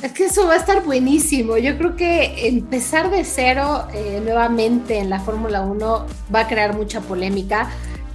Es 0.03 0.13
que 0.13 0.27
eso 0.27 0.47
va 0.47 0.55
a 0.55 0.57
estar 0.57 0.85
buenísimo. 0.85 1.57
Yo 1.57 1.79
creo 1.79 1.97
que 1.97 2.49
empezar 2.49 3.11
de 3.11 3.25
cero 3.25 3.87
eh, 3.95 4.21
nuevamente 4.23 4.99
en 4.99 5.09
la 5.09 5.21
Fórmula 5.21 5.63
1 5.63 6.07
va 6.35 6.41
a 6.41 6.49
crear 6.49 6.75
mucha 6.75 7.01
polémica 7.01 7.71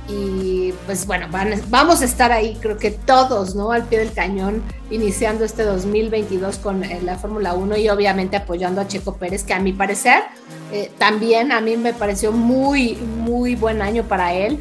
y 0.07 0.73
pues 0.85 1.05
bueno, 1.05 1.27
vamos 1.69 2.01
a 2.01 2.05
estar 2.05 2.31
ahí, 2.31 2.57
creo 2.59 2.77
que 2.77 2.89
todos, 2.89 3.53
¿no? 3.55 3.71
Al 3.71 3.85
pie 3.85 3.99
del 3.99 4.11
cañón, 4.11 4.63
iniciando 4.89 5.45
este 5.45 5.63
2022 5.63 6.57
con 6.57 6.83
eh, 6.83 6.99
la 7.03 7.15
Fórmula 7.17 7.53
1 7.53 7.77
y 7.77 7.89
obviamente 7.89 8.35
apoyando 8.35 8.81
a 8.81 8.87
Checo 8.87 9.15
Pérez, 9.17 9.43
que 9.43 9.53
a 9.53 9.59
mi 9.59 9.71
parecer 9.71 10.23
eh, 10.71 10.91
también 10.97 11.51
a 11.51 11.61
mí 11.61 11.77
me 11.77 11.93
pareció 11.93 12.31
muy, 12.31 12.95
muy 12.95 13.55
buen 13.55 13.81
año 13.81 14.03
para 14.03 14.33
él. 14.33 14.59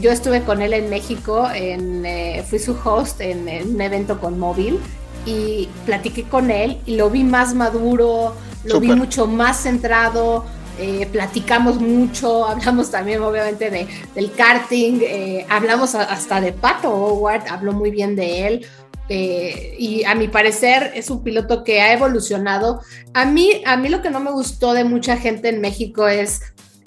Yo 0.00 0.12
estuve 0.12 0.42
con 0.42 0.62
él 0.62 0.72
en 0.72 0.88
México, 0.88 1.46
en, 1.52 2.06
fui 2.46 2.58
su 2.58 2.74
host 2.84 3.20
en, 3.20 3.48
en, 3.48 3.74
un 3.74 3.80
evento 3.80 4.18
con 4.18 4.38
móvil 4.38 4.80
y 5.26 5.68
platiqué 5.86 6.24
con 6.24 6.50
él 6.50 6.80
y 6.86 6.96
lo 6.96 7.10
vi 7.10 7.24
más 7.24 7.54
maduro, 7.54 8.34
lo 8.64 8.80
vi 8.80 8.88
mucho 8.88 9.26
más 9.26 9.62
centrado, 9.62 10.44
eh, 10.78 11.08
platicamos 11.12 11.80
mucho, 11.80 12.46
hablamos 12.48 12.90
también 12.90 13.22
obviamente 13.22 13.70
de, 13.70 13.86
del 14.14 14.32
karting, 14.32 15.00
eh, 15.02 15.46
hablamos 15.48 15.94
hasta 15.94 16.40
de 16.40 16.52
Pato 16.52 16.90
Howard, 16.90 17.48
habló 17.48 17.72
muy 17.72 17.90
bien 17.90 18.16
de 18.16 18.46
él. 18.46 18.66
Eh, 19.10 19.76
y 19.78 20.02
a 20.04 20.14
mi 20.14 20.28
parecer 20.28 20.92
es 20.94 21.10
un 21.10 21.22
piloto 21.22 21.62
que 21.62 21.82
ha 21.82 21.92
evolucionado. 21.92 22.80
A 23.12 23.26
mí, 23.26 23.62
a 23.66 23.76
mí 23.76 23.90
lo 23.90 24.00
que 24.00 24.10
no 24.10 24.18
me 24.18 24.30
gustó 24.30 24.72
de 24.72 24.84
mucha 24.84 25.18
gente 25.18 25.50
en 25.50 25.60
México 25.60 26.08
es 26.08 26.40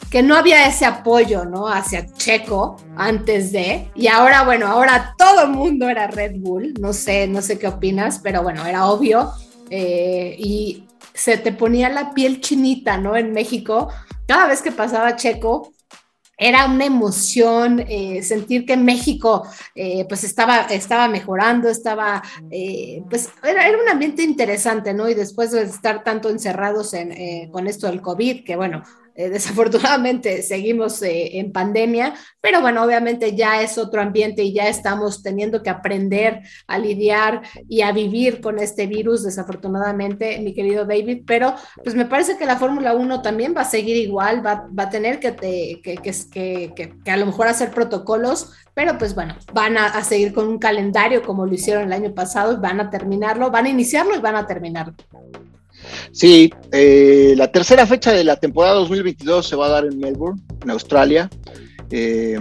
que 0.09 0.23
no 0.23 0.35
había 0.35 0.67
ese 0.67 0.85
apoyo, 0.85 1.45
¿no? 1.45 1.67
Hacia 1.67 2.05
Checo 2.13 2.77
antes 2.95 3.51
de, 3.51 3.91
y 3.95 4.07
ahora, 4.07 4.43
bueno, 4.43 4.67
ahora 4.67 5.13
todo 5.17 5.43
el 5.43 5.49
mundo 5.49 5.89
era 5.89 6.07
Red 6.07 6.35
Bull, 6.37 6.73
no 6.79 6.93
sé, 6.93 7.27
no 7.27 7.41
sé 7.41 7.59
qué 7.59 7.67
opinas, 7.67 8.19
pero 8.23 8.43
bueno, 8.43 8.65
era 8.65 8.87
obvio. 8.87 9.31
y 9.69 10.83
se 11.13 11.37
te 11.37 11.51
ponía 11.51 11.89
la 11.89 12.13
piel 12.13 12.41
chinita, 12.41 12.97
¿no? 12.97 13.17
En 13.17 13.31
México, 13.31 13.89
cada 14.27 14.47
vez 14.47 14.61
que 14.61 14.71
pasaba 14.71 15.15
Checo, 15.15 15.73
era 16.37 16.67
una 16.67 16.85
emoción 16.85 17.83
eh, 17.89 18.21
sentir 18.21 18.65
que 18.65 18.77
México 18.77 19.47
eh, 19.73 20.05
pues 20.07 20.23
estaba, 20.23 20.61
estaba 20.65 21.07
mejorando, 21.07 21.67
estaba, 21.67 22.21
eh, 22.51 23.01
pues 23.09 23.29
era, 23.43 23.67
era, 23.67 23.81
un 23.81 23.89
ambiente 23.89 24.21
interesante, 24.21 24.93
¿no? 24.93 25.09
Y 25.09 25.15
después 25.15 25.49
de 25.51 25.63
estar 25.63 26.03
tanto 26.03 26.29
encerrados 26.29 26.93
en, 26.93 27.51
con 27.51 27.65
esto 27.65 27.87
del 27.87 28.01
COVID, 28.01 28.43
que 28.43 28.55
bueno, 28.55 28.83
eh, 29.17 29.29
desafortunadamente 29.29 30.41
seguimos 30.43 31.01
eh, 31.01 31.39
en 31.39 31.51
pandemia, 31.51 32.13
pero 32.39 32.61
bueno, 32.61 32.83
obviamente 32.83 33.35
ya 33.35 33.63
es 33.63 33.79
otro 33.79 33.99
ambiente 33.99 34.43
y 34.43 34.53
ya 34.53 34.67
estamos 34.67 35.23
teniendo 35.23 35.63
que 35.63 35.71
aprender 35.71 36.43
a 36.67 36.77
lidiar 36.77 37.41
y 37.67 37.81
a 37.81 37.91
vivir 37.91 38.39
con 38.41 38.59
este 38.59 38.85
virus, 38.85 39.23
desafortunadamente, 39.23 40.39
mi 40.39 40.53
querido 40.53 40.85
David, 40.85 41.23
pero 41.25 41.55
pues 41.83 41.95
me 41.95 42.05
parece 42.05 42.37
que 42.37 42.45
la 42.45 42.57
Fórmula 42.57 42.93
1 42.93 43.23
también 43.23 43.55
va 43.57 43.61
a 43.61 43.65
seguir 43.65 43.97
igual, 43.97 44.45
va, 44.45 44.69
a 44.77 44.89
tener 44.91 45.19
que, 45.19 45.31
te, 45.31 45.81
que, 45.81 45.95
que, 45.95 46.93
que, 47.03 47.11
a 47.11 47.17
lo 47.17 47.25
mejor 47.25 47.47
hacer 47.47 47.71
protocolos, 47.71 48.53
pero 48.75 48.99
pues 48.99 49.15
bueno, 49.15 49.35
van 49.51 49.79
a, 49.79 50.03
seguir 50.03 50.31
con 50.31 50.47
un 50.47 50.59
calendario 50.59 51.23
como 51.23 51.47
lo 51.47 51.53
hicieron 51.55 51.85
el 51.85 51.93
año 51.93 52.13
pasado, 52.13 52.61
van 52.61 52.79
a 52.79 52.91
terminarlo, 52.91 53.49
van 53.49 53.65
a 53.65 53.69
iniciarlo 53.69 54.15
y 54.15 54.19
van 54.19 54.35
a 54.35 54.45
terminarlo. 54.45 54.93
Sí, 56.11 56.51
eh, 56.71 57.33
la 57.37 57.51
tercera 57.51 57.85
fecha 57.85 58.11
de 58.11 58.23
la 58.23 58.37
temporada 58.37 58.75
2022 58.75 59.47
se 59.47 59.55
va 59.55 59.67
a 59.67 59.69
dar 59.69 59.85
en 59.85 59.99
Melbourne, 59.99 60.41
en 60.63 60.71
Australia. 60.71 61.29
Eh, 61.91 62.39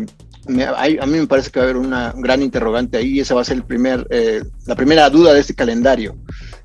a 0.49 1.07
mí 1.07 1.19
me 1.19 1.27
parece 1.27 1.51
que 1.51 1.59
va 1.59 1.67
a 1.67 1.69
haber 1.71 1.77
una 1.77 2.15
gran 2.17 2.41
interrogante 2.41 2.99
ahí 2.99 3.17
y 3.17 3.21
esa 3.21 3.35
va 3.35 3.41
a 3.41 3.45
ser 3.45 3.65
eh, 4.11 4.43
la 4.67 4.77
primera 4.77 5.11
duda 5.11 5.35
de 5.35 5.41
este 5.41 5.55
calendario. 5.55 6.17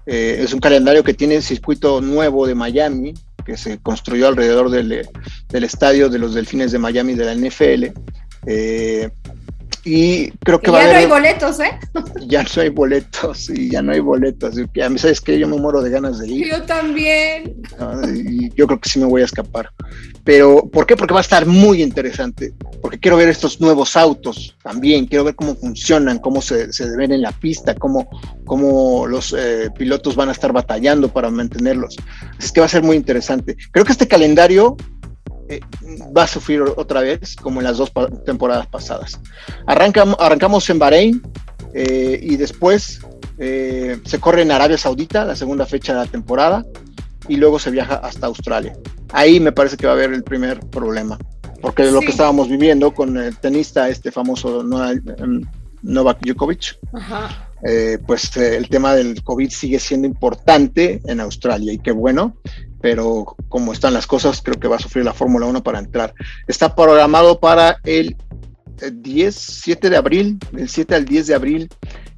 Es 0.05 0.51
un 0.53 0.59
calendario 0.59 1.03
que 1.03 1.13
tiene 1.13 1.35
el 1.35 1.43
circuito 1.43 2.01
nuevo 2.01 2.45
de 2.45 2.53
Miami, 2.53 3.13
que 3.45 3.55
se 3.55 3.77
construyó 3.77 4.27
alrededor 4.27 4.69
del 4.69 5.63
estadio 5.63 6.09
de 6.09 6.19
los 6.19 6.33
Delfines 6.33 6.71
de 6.71 6.79
Miami 6.79 7.13
de 7.13 7.25
la 7.25 7.35
NFL. 7.35 7.85
Y 9.83 10.29
creo 10.43 10.59
que 10.59 10.69
va 10.69 10.83
ya 10.83 10.89
a 10.89 10.93
no 10.93 10.99
hay 10.99 11.05
boletos, 11.07 11.59
¿eh? 11.59 11.79
Ya 12.27 12.43
no 12.43 12.61
hay 12.61 12.69
boletos, 12.69 13.49
y 13.49 13.71
ya 13.71 13.81
no 13.81 13.91
hay 13.91 13.99
boletos. 13.99 14.55
a 14.57 14.89
mí, 14.89 14.97
¿sabes 14.99 15.21
que 15.21 15.39
Yo 15.39 15.47
me 15.47 15.57
muero 15.57 15.81
de 15.81 15.89
ganas 15.89 16.19
de 16.19 16.27
ir. 16.27 16.49
Yo 16.49 16.61
también. 16.63 17.55
Y 18.13 18.53
yo 18.53 18.67
creo 18.67 18.79
que 18.79 18.89
sí 18.89 18.99
me 18.99 19.05
voy 19.05 19.23
a 19.23 19.25
escapar. 19.25 19.69
Pero, 20.23 20.69
¿por 20.71 20.85
qué? 20.85 20.95
Porque 20.95 21.13
va 21.13 21.19
a 21.19 21.23
estar 21.23 21.47
muy 21.47 21.81
interesante. 21.81 22.53
Porque 22.81 22.99
quiero 22.99 23.17
ver 23.17 23.29
estos 23.29 23.59
nuevos 23.59 23.97
autos 23.97 24.55
también. 24.63 25.07
Quiero 25.07 25.23
ver 25.23 25.35
cómo 25.35 25.55
funcionan, 25.55 26.19
cómo 26.19 26.41
se, 26.41 26.71
se 26.71 26.95
ven 26.95 27.11
en 27.11 27.23
la 27.23 27.31
pista, 27.31 27.73
cómo, 27.73 28.07
cómo 28.45 29.07
los 29.07 29.33
eh, 29.37 29.69
pilotos 29.75 30.15
van 30.15 30.29
a 30.29 30.33
estar 30.33 30.53
batallando 30.53 31.09
para 31.09 31.31
mantenerlos. 31.31 31.95
Es 32.39 32.51
que 32.51 32.59
va 32.59 32.67
a 32.67 32.69
ser 32.69 32.83
muy 32.83 32.95
interesante. 32.95 33.57
Creo 33.71 33.83
que 33.83 33.93
este 33.93 34.07
calendario 34.07 34.77
eh, 35.51 35.59
va 36.15 36.23
a 36.23 36.27
sufrir 36.27 36.61
otra 36.61 37.01
vez, 37.01 37.35
como 37.35 37.59
en 37.59 37.65
las 37.65 37.77
dos 37.77 37.91
temporadas 38.25 38.67
pasadas. 38.67 39.19
Arrancamos, 39.67 40.15
arrancamos 40.17 40.69
en 40.69 40.79
Bahrein 40.79 41.21
eh, 41.73 42.17
y 42.21 42.37
después 42.37 43.01
eh, 43.37 43.99
se 44.05 44.19
corre 44.19 44.43
en 44.43 44.51
Arabia 44.51 44.77
Saudita, 44.77 45.25
la 45.25 45.35
segunda 45.35 45.65
fecha 45.65 45.93
de 45.93 45.99
la 45.99 46.05
temporada, 46.05 46.65
y 47.27 47.35
luego 47.35 47.59
se 47.59 47.69
viaja 47.69 47.95
hasta 47.95 48.27
Australia. 48.27 48.77
Ahí 49.11 49.41
me 49.41 49.51
parece 49.51 49.75
que 49.75 49.85
va 49.85 49.91
a 49.91 49.95
haber 49.95 50.13
el 50.13 50.23
primer 50.23 50.61
problema, 50.61 51.17
porque 51.61 51.91
lo 51.91 51.99
que 51.99 52.11
estábamos 52.11 52.47
viviendo 52.47 52.93
con 52.93 53.17
el 53.17 53.35
tenista, 53.37 53.89
este 53.89 54.09
famoso 54.11 54.61
em, 54.61 55.41
Novak 55.81 56.19
Djokovic, 56.21 56.77
pues 58.05 58.35
el 58.37 58.69
tema 58.69 58.95
del 58.95 59.23
COVID 59.23 59.49
sigue 59.49 59.79
siendo 59.79 60.07
importante 60.07 61.01
en 61.05 61.19
Australia 61.19 61.73
y 61.73 61.79
qué 61.79 61.91
bueno, 61.91 62.37
pero 62.81 63.35
como 63.49 63.73
están 63.73 63.93
las 63.93 64.07
cosas, 64.07 64.41
creo 64.41 64.59
que 64.59 64.67
va 64.67 64.77
a 64.77 64.79
sufrir 64.79 65.05
la 65.05 65.13
Fórmula 65.13 65.45
1 65.45 65.63
para 65.63 65.79
entrar. 65.79 66.13
Está 66.47 66.75
programado 66.75 67.39
para 67.39 67.77
el 67.83 68.15
10, 68.91 69.35
7 69.35 69.89
de 69.89 69.97
abril, 69.97 70.39
del 70.51 70.67
7 70.67 70.95
al 70.95 71.05
10 71.05 71.27
de 71.27 71.35
abril, 71.35 71.69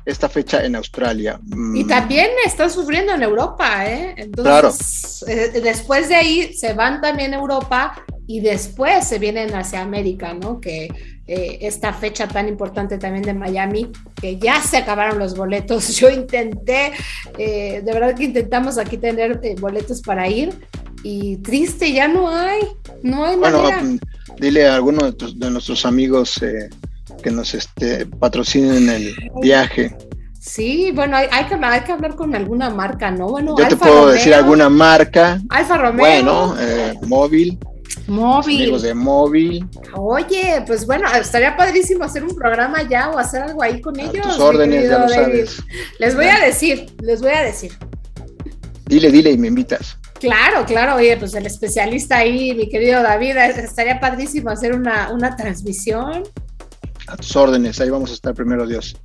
esta 0.06 0.30
fecha 0.30 0.64
en 0.66 0.76
Australia. 0.76 1.40
Y 1.44 1.84
mm. 1.84 1.88
también 1.88 2.30
está 2.46 2.70
sufriendo 2.70 3.14
en 3.14 3.24
Europa, 3.24 3.90
¿eh? 3.90 4.16
Entonces, 4.18 5.24
eh, 5.28 5.62
después 5.62 6.10
de 6.10 6.16
ahí 6.16 6.54
se 6.54 6.74
van 6.74 7.02
también 7.02 7.34
a 7.34 7.38
Europa 7.38 8.04
y 8.28 8.42
después 8.42 9.08
se 9.08 9.20
vienen 9.20 9.54
hacia 9.54 9.82
América, 9.82 10.34
¿no? 10.34 10.60
Que 10.60 10.90
eh, 11.26 11.60
esta 11.62 11.94
fecha 11.94 12.28
tan 12.28 12.50
importante 12.50 12.98
también 12.98 13.24
de 13.24 13.34
Miami, 13.34 13.90
que 14.20 14.38
ya 14.38 14.62
se 14.62 14.76
acabaron 14.76 15.18
los 15.20 15.38
boletos. 15.38 15.88
Yo 15.96 16.10
intenté, 16.10 16.92
eh, 17.38 17.82
de 17.84 17.94
verdad 17.94 18.14
que 18.14 18.26
intentamos 18.26 18.78
aquí 18.78 18.98
tener 18.98 19.40
eh, 19.42 19.56
boletos 19.58 20.02
para 20.02 20.28
ir 20.28 20.54
y 21.02 21.38
triste, 21.38 21.94
ya 21.94 22.10
no 22.10 22.30
hay, 22.30 22.62
no 23.04 23.26
hay 23.26 23.38
bueno, 23.38 23.64
mm, 23.64 24.00
Dile 24.38 24.68
a 24.68 24.76
alguno 24.76 25.12
de, 25.12 25.50
nuestros 25.52 25.86
amigos 25.86 26.42
que 27.22 27.32
nos 27.32 27.54
este, 27.54 28.06
patrocinen 28.06 28.90
el 28.90 29.16
viaje. 29.42 29.96
Sí, 30.40 30.92
bueno, 30.94 31.16
hay, 31.16 31.28
que, 31.28 31.56
hay 31.56 31.82
que 31.82 31.92
hablar 31.94 32.16
con 32.16 32.36
alguna 32.36 32.70
marca, 32.70 33.12
¿no? 33.12 33.30
Bueno, 33.30 33.56
Yo 33.58 33.68
te 33.68 33.78
puedo 33.78 34.08
decir 34.08 34.34
alguna 34.34 34.68
marca. 34.68 35.40
Alfa 35.50 35.78
Romeo. 35.78 36.06
Bueno, 36.06 36.56
móvil. 37.08 37.58
Móvil. 38.08 38.62
Amigos 38.62 38.82
de 38.82 38.94
móvil. 38.94 39.66
Oye, 39.96 40.64
pues 40.68 40.86
bueno, 40.86 41.08
estaría 41.14 41.56
padrísimo 41.56 42.04
hacer 42.04 42.24
un 42.24 42.36
programa 42.36 42.88
ya 42.88 43.10
o 43.10 43.18
hacer 43.18 43.44
algo 43.44 43.62
ahí 43.64 43.82
con 43.82 44.00
ellos. 44.00 44.26
Tus 44.28 44.40
órdenes, 44.40 44.90
ya 44.90 45.00
lo 45.00 45.10
sabes. 45.10 45.64
Les 46.00 46.16
voy 46.16 46.26
a 46.26 46.40
decir, 46.40 46.94
les 47.02 47.22
voy 47.22 47.32
a 47.32 47.42
decir. 47.42 47.72
Dile, 48.86 49.12
dile 49.12 49.32
y 49.32 49.38
me 49.38 49.48
invitas. 49.48 49.98
Claro, 50.20 50.66
claro, 50.66 50.96
oye, 50.96 51.18
pues 51.18 51.34
el 51.34 51.46
especialista 51.46 52.18
ahí, 52.18 52.54
mi 52.54 52.70
querido 52.70 53.02
David, 53.02 53.36
estaría 53.38 54.00
padrísimo 54.00 54.50
hacer 54.50 54.74
una, 54.74 55.12
una 55.12 55.36
transmisión 55.36 56.24
a 57.08 57.18
tus 57.18 57.36
órdenes, 57.36 57.80
ahí 57.82 57.90
vamos 57.90 58.12
a 58.12 58.14
estar 58.14 58.34
primero 58.34 58.66
Dios. 58.66 58.96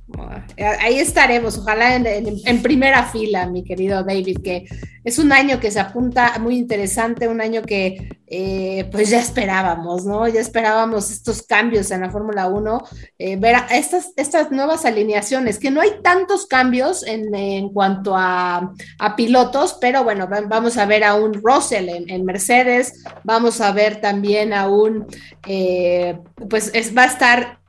Ahí 0.79 0.99
estaremos, 0.99 1.57
ojalá 1.57 1.95
en, 1.95 2.61
primera 2.61 3.03
fila, 3.05 3.47
mi 3.47 3.63
querido 3.63 4.03
David, 4.03 4.39
que 4.43 4.65
es 5.09 5.19
un 5.19 5.31
año 5.31 5.59
que 5.59 5.71
se 5.71 5.79
apunta 5.79 6.37
muy 6.39 6.55
interesante, 6.57 7.27
un 7.27 7.41
año 7.41 7.61
que 7.63 8.19
eh, 8.31 8.87
pues 8.91 9.09
ya 9.09 9.19
esperábamos, 9.19 10.05
¿no? 10.05 10.27
Ya 10.27 10.39
esperábamos 10.39 11.09
estos 11.09 11.41
cambios 11.41 11.89
en 11.89 12.01
la 12.01 12.11
Fórmula 12.11 12.47
1, 12.47 12.83
eh, 13.17 13.37
ver 13.37 13.55
estas, 13.71 14.11
estas 14.17 14.51
nuevas 14.51 14.85
alineaciones, 14.85 15.57
que 15.57 15.71
no 15.71 15.81
hay 15.81 15.93
tantos 16.03 16.45
cambios 16.45 17.03
en, 17.07 17.69
cuanto 17.69 18.13
a, 18.15 18.71
pilotos, 19.17 19.77
pero 19.81 20.03
bueno, 20.03 20.29
vamos 20.47 20.77
a 20.77 20.85
ver 20.85 21.03
a 21.03 21.15
un 21.15 21.33
Russell 21.33 21.89
en, 21.89 22.23
Mercedes, 22.23 23.03
vamos 23.23 23.61
a 23.61 23.71
ver 23.71 23.99
también 23.99 24.53
a 24.53 24.67
un, 24.67 25.07
eh, 25.47 26.19
pues 26.49 26.71
va 26.95 27.03
a 27.03 27.07
estar... 27.07 27.59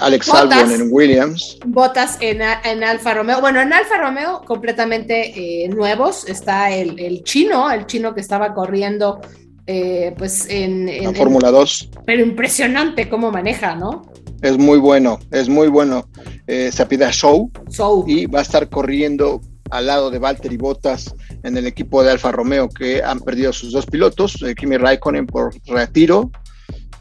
Alex 0.00 0.28
Albon 0.28 0.72
en 0.72 0.88
Williams. 0.92 1.58
Botas 1.66 2.18
en, 2.20 2.40
en, 2.40 2.84
Alfa 2.84 3.14
Romeo. 3.14 3.40
Bueno, 3.40 3.60
en 3.60 3.72
Alfa 3.72 3.96
Romeo 3.96 4.42
completamente 4.44 5.68
nuevos. 5.74 6.28
Está 6.28 6.47
el, 6.48 6.98
el, 6.98 7.22
chino, 7.24 7.70
el 7.70 7.86
chino 7.86 8.14
que 8.14 8.20
estaba 8.20 8.54
corriendo 8.54 9.20
eh, 9.66 10.14
pues 10.16 10.46
en, 10.48 10.88
en 10.88 11.14
Fórmula 11.14 11.50
2. 11.50 11.90
Pero 12.06 12.22
impresionante 12.22 13.08
cómo 13.08 13.30
maneja, 13.30 13.74
¿no? 13.74 14.02
Es 14.40 14.56
muy 14.56 14.78
bueno, 14.78 15.18
es 15.30 15.48
muy 15.48 15.68
bueno. 15.68 16.08
Eh, 16.46 16.70
se 16.72 16.86
pide 16.86 17.10
Show, 17.12 17.50
Show 17.70 18.04
y 18.08 18.26
va 18.26 18.38
a 18.38 18.42
estar 18.42 18.68
corriendo 18.68 19.40
al 19.70 19.86
lado 19.86 20.10
de 20.10 20.18
Valtteri 20.18 20.56
Bottas 20.56 21.14
en 21.42 21.56
el 21.56 21.66
equipo 21.66 22.02
de 22.02 22.10
Alfa 22.10 22.32
Romeo 22.32 22.68
que 22.68 23.02
han 23.02 23.20
perdido 23.20 23.52
sus 23.52 23.72
dos 23.72 23.84
pilotos, 23.84 24.42
eh, 24.42 24.54
Kimi 24.54 24.78
Raikkonen 24.78 25.26
por 25.26 25.54
retiro 25.66 26.30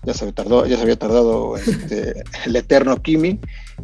ya 0.07 0.13
se 0.13 0.23
había 0.23 0.35
tardado, 0.35 0.65
ya 0.65 0.77
se 0.77 0.83
había 0.83 0.95
tardado 0.95 1.57
este, 1.57 2.23
el 2.45 2.55
eterno 2.55 3.01
Kimi, 3.01 3.39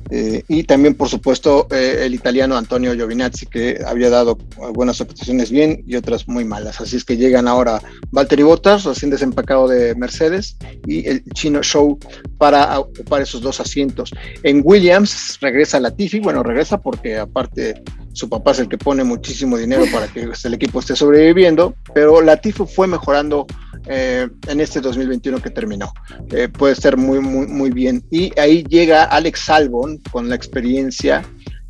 eh, 0.09 0.43
y 0.47 0.63
también, 0.63 0.95
por 0.95 1.09
supuesto, 1.09 1.67
eh, 1.69 2.03
el 2.05 2.13
italiano 2.15 2.55
Antonio 2.55 2.93
Giovinazzi, 2.93 3.45
que 3.45 3.81
había 3.86 4.09
dado 4.09 4.38
algunas 4.62 5.01
actuaciones 5.01 5.51
bien 5.51 5.83
y 5.86 5.97
otras 5.97 6.27
muy 6.27 6.45
malas. 6.45 6.79
Así 6.79 6.95
es 6.95 7.03
que 7.03 7.17
llegan 7.17 7.47
ahora 7.47 7.81
Valtteri 8.12 8.43
Bottas, 8.43 8.86
recién 8.86 9.12
desempacado 9.12 9.67
de 9.67 9.95
Mercedes, 9.95 10.55
y 10.88 11.07
el 11.07 11.23
chino 11.33 11.62
Show 11.62 11.99
para 12.38 12.79
ocupar 12.79 13.21
esos 13.21 13.41
dos 13.41 13.59
asientos. 13.59 14.12
En 14.43 14.62
Williams 14.63 15.38
regresa 15.41 15.79
Latifi, 15.81 16.19
bueno, 16.19 16.41
regresa 16.41 16.79
porque 16.79 17.17
aparte 17.17 17.83
su 18.13 18.30
papá 18.30 18.52
es 18.52 18.60
el 18.60 18.69
que 18.69 18.78
pone 18.78 19.04
muchísimo 19.04 19.58
dinero 19.58 19.84
para 19.91 20.08
que 20.08 20.30
el 20.43 20.54
equipo 20.54 20.80
esté 20.80 20.95
sobreviviendo, 20.95 21.76
pero 21.93 22.21
Latifi 22.21 22.63
fue 22.65 22.88
mejorando 22.88 23.45
eh, 23.88 24.30
en 24.47 24.62
este 24.62 24.80
2021 24.80 25.41
que 25.41 25.49
terminó. 25.49 25.91
Eh, 26.32 26.47
puede 26.47 26.76
ser 26.76 26.95
muy, 26.95 27.19
muy, 27.19 27.47
muy 27.47 27.71
bien. 27.71 28.04
Y 28.12 28.32
ahí 28.39 28.63
llega 28.63 29.04
Alex 29.04 29.49
Albon 29.49 29.97
con 30.12 30.30
la 30.30 30.36
experiencia 30.36 31.23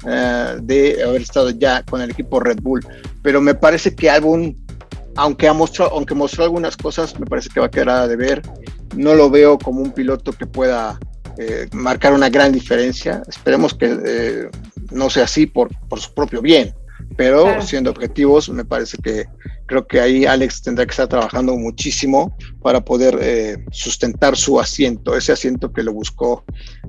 eh, 0.06 0.58
de 0.62 1.04
haber 1.04 1.22
estado 1.22 1.50
ya 1.50 1.82
con 1.84 2.02
el 2.02 2.12
equipo 2.12 2.40
Red 2.40 2.60
Bull. 2.62 2.86
Pero 3.24 3.42
me 3.42 3.56
parece 3.56 3.96
que 3.96 4.10
Albon, 4.10 4.56
aunque, 5.16 5.48
ha 5.48 5.54
mostrado, 5.54 5.92
aunque 5.94 6.14
mostró 6.14 6.44
algunas 6.44 6.78
cosas, 6.78 7.20
me 7.20 7.26
parece 7.26 7.50
que 7.50 7.60
va 7.60 7.68
a 7.68 7.72
quedar 7.72 8.08
de 8.08 8.16
ver. 8.16 8.42
No 8.96 9.16
lo 9.16 9.30
veo 9.30 9.58
como 9.58 9.82
un 9.82 9.92
piloto 9.92 10.34
que 10.34 10.46
pueda 10.46 11.00
marcar 11.72 12.14
una 12.14 12.30
gran 12.30 12.52
diferencia. 12.52 13.24
Esperemos 13.28 13.74
que 13.74 14.50
no 14.94 15.10
sea 15.10 15.26
así 15.26 15.46
por, 15.46 15.70
por 15.88 16.00
su 16.00 16.14
propio 16.14 16.42
bien 16.42 16.74
pero 17.16 17.62
siendo 17.62 17.92
objetivos, 17.92 18.50
me 18.50 18.66
parece 18.66 18.98
que 18.98 19.26
creo 19.66 19.88
que 19.88 20.00
ahí 20.00 20.26
Alex 20.26 20.62
tendrá 20.62 20.86
que 20.86 20.92
estar 20.92 21.08
trabajando 21.08 21.56
muchísimo 21.56 22.36
para 22.62 22.84
poder 22.84 23.18
eh, 23.22 23.64
sustentar 23.72 24.36
su 24.36 24.60
asiento, 24.60 25.16
ese 25.16 25.32
asiento 25.32 25.72
que 25.72 25.84
lo 25.84 25.94
buscó 25.94 26.44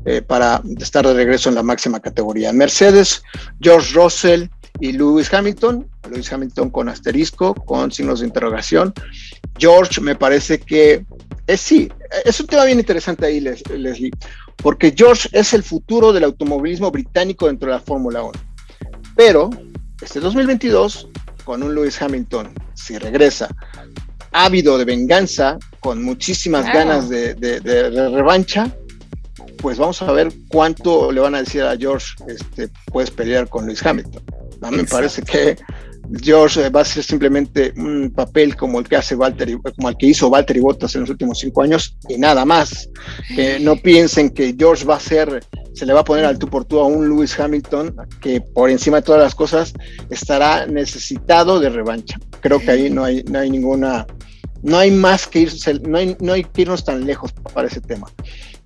eh, 0.05 0.23
para 0.23 0.63
estar 0.79 1.07
de 1.07 1.15
regreso 1.15 1.49
en 1.49 1.55
la 1.55 1.63
máxima 1.63 2.01
categoría. 2.01 2.53
Mercedes, 2.53 3.23
George 3.61 3.95
Russell 3.95 4.47
y 4.81 4.93
Lewis 4.93 5.33
Hamilton, 5.33 5.87
Lewis 6.11 6.33
Hamilton 6.33 6.71
con 6.71 6.89
asterisco, 6.89 7.55
con 7.55 7.93
signos 7.93 8.21
de 8.21 8.27
interrogación. 8.27 8.93
George 9.59 10.01
me 10.01 10.17
parece 10.17 10.59
que 10.59 11.05
es 11.47 11.61
sí, 11.61 11.91
es 12.25 12.41
un 12.41 12.47
tema 12.47 12.65
bien 12.65 12.79
interesante 12.79 13.27
ahí, 13.27 13.41
Leslie, 13.41 14.11
porque 14.57 14.95
George 14.97 15.29
es 15.33 15.53
el 15.55 15.63
futuro 15.63 16.13
del 16.13 16.25
automovilismo 16.25 16.91
británico 16.91 17.47
dentro 17.47 17.69
de 17.69 17.75
la 17.77 17.81
Fórmula 17.81 18.23
1. 18.23 18.33
Pero 19.17 19.51
este 20.01 20.21
2022, 20.21 21.09
con 21.45 21.63
un 21.63 21.75
Lewis 21.75 22.01
Hamilton, 22.01 22.53
si 22.75 22.99
regresa, 22.99 23.49
ávido 24.33 24.77
de 24.79 24.85
venganza, 24.85 25.59
con 25.81 26.03
muchísimas 26.03 26.67
ganas 26.67 27.09
de, 27.09 27.61
revancha, 28.13 28.75
pues 29.59 29.79
vamos 29.79 30.03
a 30.03 30.13
ver 30.13 30.33
cuánto 30.49 31.13
le 31.13 31.21
van 31.21 31.35
a 31.35 31.39
decir 31.39 31.63
a 31.63 31.77
George, 31.77 32.15
este, 32.27 32.69
puedes 32.87 33.11
pelear 33.11 33.49
con 33.49 33.67
Lewis 33.67 33.85
Hamilton. 33.85 34.23
A 34.63 34.71
mí 34.71 34.79
me 34.79 34.85
parece 34.85 35.23
que 35.23 35.57
George 36.21 36.69
va 36.71 36.83
a 36.83 36.85
ser 36.85 37.03
simplemente 37.03 37.73
un 37.77 38.13
papel 38.15 38.57
como 38.57 38.79
el 38.79 38.89
que 38.89 38.97
hace 38.97 39.15
Walter, 39.15 39.59
como 39.77 39.89
el 39.89 39.97
que 39.97 40.07
hizo 40.07 40.29
Walter 40.29 40.57
y 40.57 40.61
Bottas 40.61 40.95
en 40.95 41.03
los 41.03 41.11
últimos 41.11 41.39
cinco 41.39 41.63
años 41.63 41.97
y 42.09 42.19
nada 42.19 42.45
más. 42.45 42.89
Que 43.35 43.59
no 43.61 43.77
piensen 43.77 44.31
que 44.31 44.55
George 44.59 44.85
va 44.85 44.97
a 44.97 45.01
ser, 45.01 45.45
se 45.75 45.87
le 45.87 45.93
va 45.93 46.01
a 46.01 46.05
poner 46.05 46.25
al 46.25 46.39
tú 46.39 46.49
por 46.49 46.65
tú 46.65 46.81
a 46.81 46.87
un 46.87 47.09
Lewis 47.09 47.39
Hamilton 47.39 47.95
que 48.21 48.41
por 48.41 48.71
encima 48.71 48.99
de 48.99 49.03
todas 49.03 49.23
las 49.23 49.35
cosas 49.35 49.73
estará 50.11 50.67
necesitado 50.67 51.61
de 51.61 51.71
revancha. 51.71 52.19
Creo 52.41 52.61
que 52.61 52.71
ahí 52.71 52.91
no 52.91 53.05
hay, 53.05 53.23
no 53.25 53.39
hay 53.39 53.51
ninguna, 53.51 54.07
no 54.63 54.79
hay 54.79 54.91
más 54.91 55.27
que 55.27 55.41
irse, 55.41 55.75
no 55.81 55.99
hay, 55.99 56.17
no 56.21 56.33
hay 56.33 56.45
que 56.45 56.63
irnos 56.63 56.85
tan 56.85 57.07
lejos 57.07 57.33
para 57.53 57.69
ese 57.69 57.81
tema. 57.81 58.07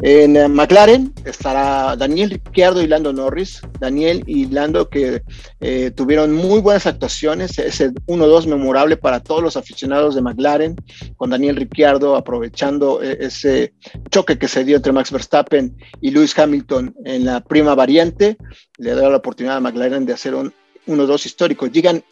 En 0.01 0.37
eh, 0.37 0.47
McLaren 0.47 1.13
estará 1.25 1.97
Daniel 1.97 2.31
Ricciardo 2.31 2.81
y 2.81 2.87
Lando 2.87 3.13
Norris. 3.13 3.61
Daniel 3.81 4.23
y 4.27 4.47
Lando 4.47 4.89
que 4.89 5.23
eh, 5.61 5.91
tuvieron 5.91 6.33
muy 6.33 6.61
buenas 6.61 6.87
actuaciones, 6.87 7.59
ese 7.59 7.91
1-2 8.07 8.47
memorable 8.47 8.97
para 8.97 9.21
todos 9.21 9.43
los 9.43 9.57
aficionados 9.57 10.15
de 10.15 10.23
McLaren, 10.23 10.77
con 11.17 11.31
Daniel 11.31 11.57
Ricciardo 11.57 12.15
aprovechando 12.15 13.03
eh, 13.03 13.19
ese 13.21 13.75
choque 14.09 14.39
que 14.39 14.47
se 14.47 14.63
dio 14.63 14.77
entre 14.77 14.93
Max 14.93 15.11
Verstappen 15.11 15.77
y 16.01 16.13
Lewis 16.13 16.39
Hamilton 16.39 16.95
en 17.05 17.25
la 17.25 17.41
prima 17.41 17.75
variante, 17.75 18.37
le 18.77 18.95
da 18.95 19.09
la 19.09 19.17
oportunidad 19.17 19.57
a 19.57 19.61
McLaren 19.61 20.07
de 20.07 20.13
hacer 20.13 20.37
un 20.37 20.55
1-2 20.87 21.27
histórico. 21.27 21.67
Llegan, 21.67 22.05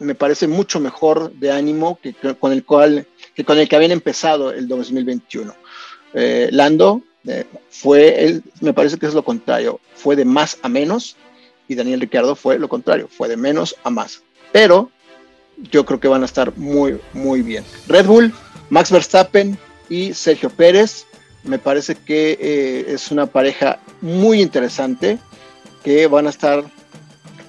me 0.00 0.16
parece, 0.16 0.48
mucho 0.48 0.80
mejor 0.80 1.32
de 1.34 1.52
ánimo 1.52 2.00
que, 2.02 2.14
con 2.34 2.50
el 2.50 2.64
cual 2.64 3.06
que 3.36 3.44
con 3.44 3.58
el 3.58 3.68
que 3.68 3.76
habían 3.76 3.92
empezado 3.92 4.50
el 4.50 4.66
2021. 4.66 5.54
Lando 6.50 7.04
eh, 7.28 7.46
fue, 7.70 8.24
él, 8.24 8.42
me 8.60 8.72
parece 8.72 8.96
que 8.96 9.06
es 9.06 9.14
lo 9.14 9.22
contrario, 9.22 9.80
fue 9.94 10.16
de 10.16 10.24
más 10.24 10.58
a 10.62 10.68
menos 10.68 11.16
y 11.68 11.74
Daniel 11.74 12.00
Ricciardo 12.00 12.34
fue 12.34 12.58
lo 12.58 12.68
contrario, 12.68 13.08
fue 13.08 13.28
de 13.28 13.36
menos 13.36 13.76
a 13.84 13.90
más. 13.90 14.22
Pero 14.50 14.90
yo 15.70 15.84
creo 15.84 16.00
que 16.00 16.08
van 16.08 16.22
a 16.22 16.24
estar 16.24 16.56
muy, 16.56 16.98
muy 17.12 17.42
bien. 17.42 17.64
Red 17.86 18.06
Bull, 18.06 18.32
Max 18.70 18.90
Verstappen 18.90 19.58
y 19.90 20.14
Sergio 20.14 20.48
Pérez, 20.48 21.04
me 21.44 21.58
parece 21.58 21.94
que 21.94 22.38
eh, 22.40 22.84
es 22.88 23.10
una 23.10 23.26
pareja 23.26 23.78
muy 24.00 24.40
interesante 24.40 25.18
que 25.84 26.06
van 26.06 26.26
a 26.26 26.30
estar 26.30 26.64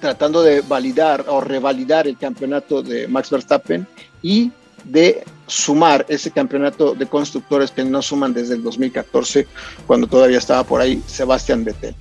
tratando 0.00 0.42
de 0.42 0.60
validar 0.60 1.24
o 1.28 1.40
revalidar 1.40 2.06
el 2.06 2.18
campeonato 2.18 2.82
de 2.82 3.08
Max 3.08 3.30
Verstappen 3.30 3.86
y 4.22 4.52
de 4.84 5.24
sumar 5.46 6.06
ese 6.08 6.30
campeonato 6.30 6.94
de 6.94 7.06
constructores 7.06 7.70
que 7.70 7.84
no 7.84 8.02
suman 8.02 8.32
desde 8.32 8.54
el 8.54 8.62
2014, 8.62 9.46
cuando 9.86 10.06
todavía 10.06 10.38
estaba 10.38 10.64
por 10.64 10.80
ahí 10.80 11.02
Sebastián 11.06 11.64
Vettel. 11.64 11.94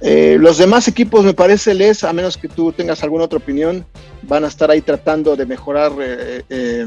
Eh, 0.00 0.38
los 0.40 0.58
demás 0.58 0.88
equipos, 0.88 1.24
me 1.24 1.34
parece, 1.34 1.74
Les, 1.74 2.04
a 2.04 2.12
menos 2.12 2.36
que 2.36 2.48
tú 2.48 2.72
tengas 2.72 3.02
alguna 3.02 3.24
otra 3.24 3.38
opinión, 3.38 3.84
van 4.22 4.44
a 4.44 4.48
estar 4.48 4.70
ahí 4.70 4.80
tratando 4.80 5.36
de 5.36 5.44
mejorar 5.44 5.92
eh, 6.00 6.42
eh, 6.48 6.86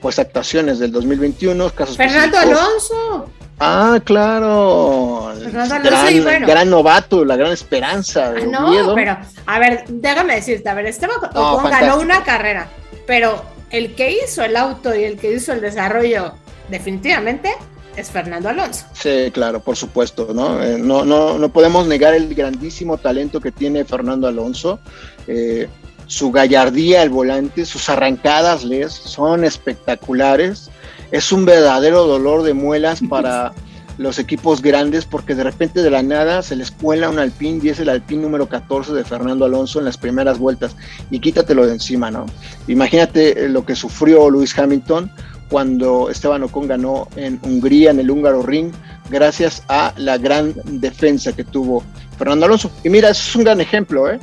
pues 0.00 0.18
actuaciones 0.18 0.78
del 0.78 0.92
2021. 0.92 1.70
Casos 1.70 1.96
Fernando 1.96 2.38
Alonso. 2.38 3.30
Ah, 3.58 4.00
claro. 4.04 5.32
Fernando 5.42 5.74
Alonso 5.76 6.22
gran, 6.22 6.42
gran 6.42 6.70
novato, 6.70 7.24
la 7.24 7.36
gran 7.36 7.52
esperanza. 7.52 8.34
Ah, 8.36 8.40
no, 8.46 8.94
pero 8.94 9.16
a 9.46 9.58
ver, 9.58 9.84
déjame 9.88 10.34
decirte, 10.34 10.68
a 10.68 10.74
ver, 10.74 10.86
Esteban 10.86 11.16
Ocon 11.34 11.70
ganó 11.70 12.00
una 12.00 12.22
carrera, 12.22 12.68
pero 13.06 13.42
el 13.72 13.94
que 13.94 14.12
hizo 14.22 14.44
el 14.44 14.56
auto 14.56 14.94
y 14.94 15.02
el 15.04 15.18
que 15.18 15.32
hizo 15.34 15.52
el 15.52 15.60
desarrollo 15.60 16.34
definitivamente 16.68 17.50
es 17.96 18.10
Fernando 18.10 18.48
Alonso. 18.48 18.86
Sí, 18.92 19.30
claro, 19.32 19.60
por 19.60 19.76
supuesto, 19.76 20.28
¿no? 20.32 20.62
Eh, 20.62 20.78
no, 20.78 21.04
no, 21.04 21.38
no 21.38 21.48
podemos 21.48 21.86
negar 21.86 22.14
el 22.14 22.34
grandísimo 22.34 22.98
talento 22.98 23.40
que 23.40 23.50
tiene 23.50 23.84
Fernando 23.84 24.28
Alonso. 24.28 24.78
Eh, 25.26 25.68
su 26.06 26.30
gallardía 26.30 27.02
al 27.02 27.10
volante, 27.10 27.64
sus 27.64 27.88
arrancadas, 27.88 28.64
les 28.64 28.92
son 28.92 29.44
espectaculares. 29.44 30.70
Es 31.10 31.32
un 31.32 31.44
verdadero 31.44 32.06
dolor 32.06 32.42
de 32.42 32.54
muelas 32.54 33.00
para 33.08 33.52
los 33.98 34.18
equipos 34.18 34.62
grandes 34.62 35.04
porque 35.04 35.34
de 35.34 35.44
repente 35.44 35.82
de 35.82 35.90
la 35.90 36.02
nada 36.02 36.42
se 36.42 36.56
les 36.56 36.70
cuela 36.70 37.10
un 37.10 37.18
Alpine 37.18 37.60
y 37.62 37.68
es 37.68 37.78
el 37.78 37.88
Alpine 37.88 38.22
número 38.22 38.48
14 38.48 38.92
de 38.92 39.04
Fernando 39.04 39.44
Alonso 39.44 39.78
en 39.78 39.84
las 39.84 39.96
primeras 39.96 40.38
vueltas 40.38 40.76
y 41.10 41.20
quítatelo 41.20 41.66
de 41.66 41.72
encima, 41.72 42.10
¿no? 42.10 42.26
Imagínate 42.68 43.44
eh, 43.44 43.48
lo 43.48 43.64
que 43.64 43.76
sufrió 43.76 44.30
Lewis 44.30 44.58
Hamilton 44.58 45.10
cuando 45.48 46.08
Esteban 46.08 46.42
Ocon 46.42 46.66
ganó 46.66 47.08
en 47.16 47.38
Hungría 47.42 47.90
en 47.90 48.00
el 48.00 48.10
húngaro 48.10 48.42
ring 48.42 48.72
gracias 49.10 49.62
a 49.68 49.92
la 49.96 50.16
gran 50.16 50.54
defensa 50.64 51.34
que 51.34 51.44
tuvo 51.44 51.82
Fernando 52.16 52.46
Alonso. 52.46 52.70
Y 52.82 52.88
mira, 52.88 53.10
eso 53.10 53.28
es 53.28 53.36
un 53.36 53.44
gran 53.44 53.60
ejemplo, 53.60 54.10
¿eh? 54.10 54.18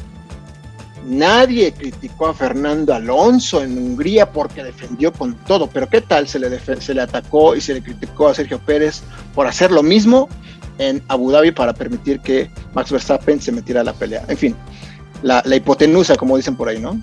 Nadie 1.09 1.73
criticó 1.73 2.27
a 2.27 2.35
Fernando 2.35 2.93
Alonso 2.93 3.63
en 3.63 3.75
Hungría 3.79 4.31
porque 4.31 4.63
defendió 4.63 5.11
con 5.11 5.33
todo, 5.45 5.65
pero 5.65 5.89
¿qué 5.89 6.01
tal 6.01 6.27
se 6.27 6.37
le, 6.37 6.59
se 6.59 6.93
le 6.93 7.01
atacó 7.01 7.55
y 7.55 7.61
se 7.61 7.73
le 7.73 7.81
criticó 7.81 8.27
a 8.27 8.35
Sergio 8.35 8.59
Pérez 8.59 9.01
por 9.33 9.47
hacer 9.47 9.71
lo 9.71 9.81
mismo 9.81 10.29
en 10.77 11.01
Abu 11.07 11.31
Dhabi 11.31 11.49
para 11.51 11.73
permitir 11.73 12.19
que 12.19 12.51
Max 12.75 12.91
Verstappen 12.91 13.41
se 13.41 13.51
metiera 13.51 13.81
a 13.81 13.83
la 13.83 13.93
pelea? 13.93 14.23
En 14.27 14.37
fin, 14.37 14.55
la, 15.23 15.43
hipotenusa, 15.55 16.15
como 16.15 16.37
dicen 16.37 16.55
por 16.55 16.69
ahí, 16.69 16.79
¿no? 16.79 17.01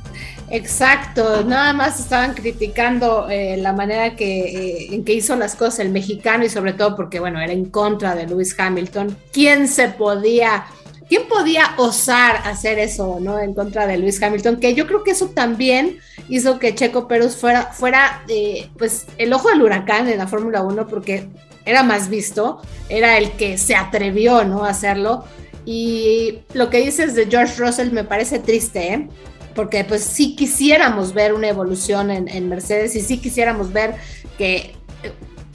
Exacto, 0.50 1.42
nada 1.44 1.72
más 1.72 1.98
estaban 1.98 2.32
criticando 2.34 3.28
eh, 3.28 3.56
la 3.56 3.72
manera 3.72 4.14
que, 4.14 4.38
eh, 4.38 4.94
en 4.94 5.04
que 5.04 5.14
hizo 5.14 5.34
las 5.34 5.56
cosas 5.56 5.80
el 5.80 5.90
mexicano 5.90 6.44
y 6.44 6.48
sobre 6.48 6.74
todo 6.74 6.94
porque, 6.94 7.18
bueno, 7.18 7.40
era 7.40 7.52
en 7.52 7.64
contra 7.64 8.14
de 8.14 8.28
Lewis 8.28 8.54
Hamilton. 8.56 9.16
¿Quién 9.32 9.66
se 9.66 9.88
podía 9.88 10.66
¿Quién 11.08 11.28
podía 11.28 11.74
osar 11.76 12.42
hacer 12.44 12.78
eso, 12.78 13.18
no? 13.20 13.38
En 13.38 13.54
contra 13.54 13.86
de 13.86 13.96
Luis 13.96 14.20
Hamilton, 14.20 14.58
que 14.58 14.74
yo 14.74 14.86
creo 14.86 15.04
que 15.04 15.12
eso 15.12 15.28
también 15.28 15.98
hizo 16.28 16.58
que 16.58 16.74
Checo 16.74 17.06
Pérez 17.06 17.36
fuera, 17.36 17.72
fuera 17.72 18.24
eh, 18.28 18.68
pues, 18.76 19.06
el 19.16 19.32
ojo 19.32 19.48
del 19.48 19.62
huracán 19.62 20.08
en 20.08 20.18
la 20.18 20.26
Fórmula 20.26 20.62
1, 20.62 20.88
porque 20.88 21.28
era 21.64 21.82
más 21.82 22.08
visto, 22.08 22.60
era 22.88 23.18
el 23.18 23.32
que 23.32 23.56
se 23.56 23.76
atrevió, 23.76 24.44
¿no? 24.44 24.64
A 24.64 24.70
hacerlo. 24.70 25.24
Y 25.64 26.40
lo 26.54 26.70
que 26.70 26.80
dices 26.80 27.14
de 27.14 27.26
George 27.26 27.54
Russell 27.56 27.92
me 27.92 28.04
parece 28.04 28.40
triste, 28.40 28.92
¿eh? 28.92 29.08
Porque 29.54 29.84
pues 29.84 30.02
sí 30.02 30.36
quisiéramos 30.36 31.14
ver 31.14 31.32
una 31.32 31.48
evolución 31.48 32.10
en, 32.10 32.28
en 32.28 32.48
Mercedes 32.48 32.94
y 32.94 33.00
sí 33.00 33.18
quisiéramos 33.18 33.72
ver 33.72 33.94
que 34.38 34.74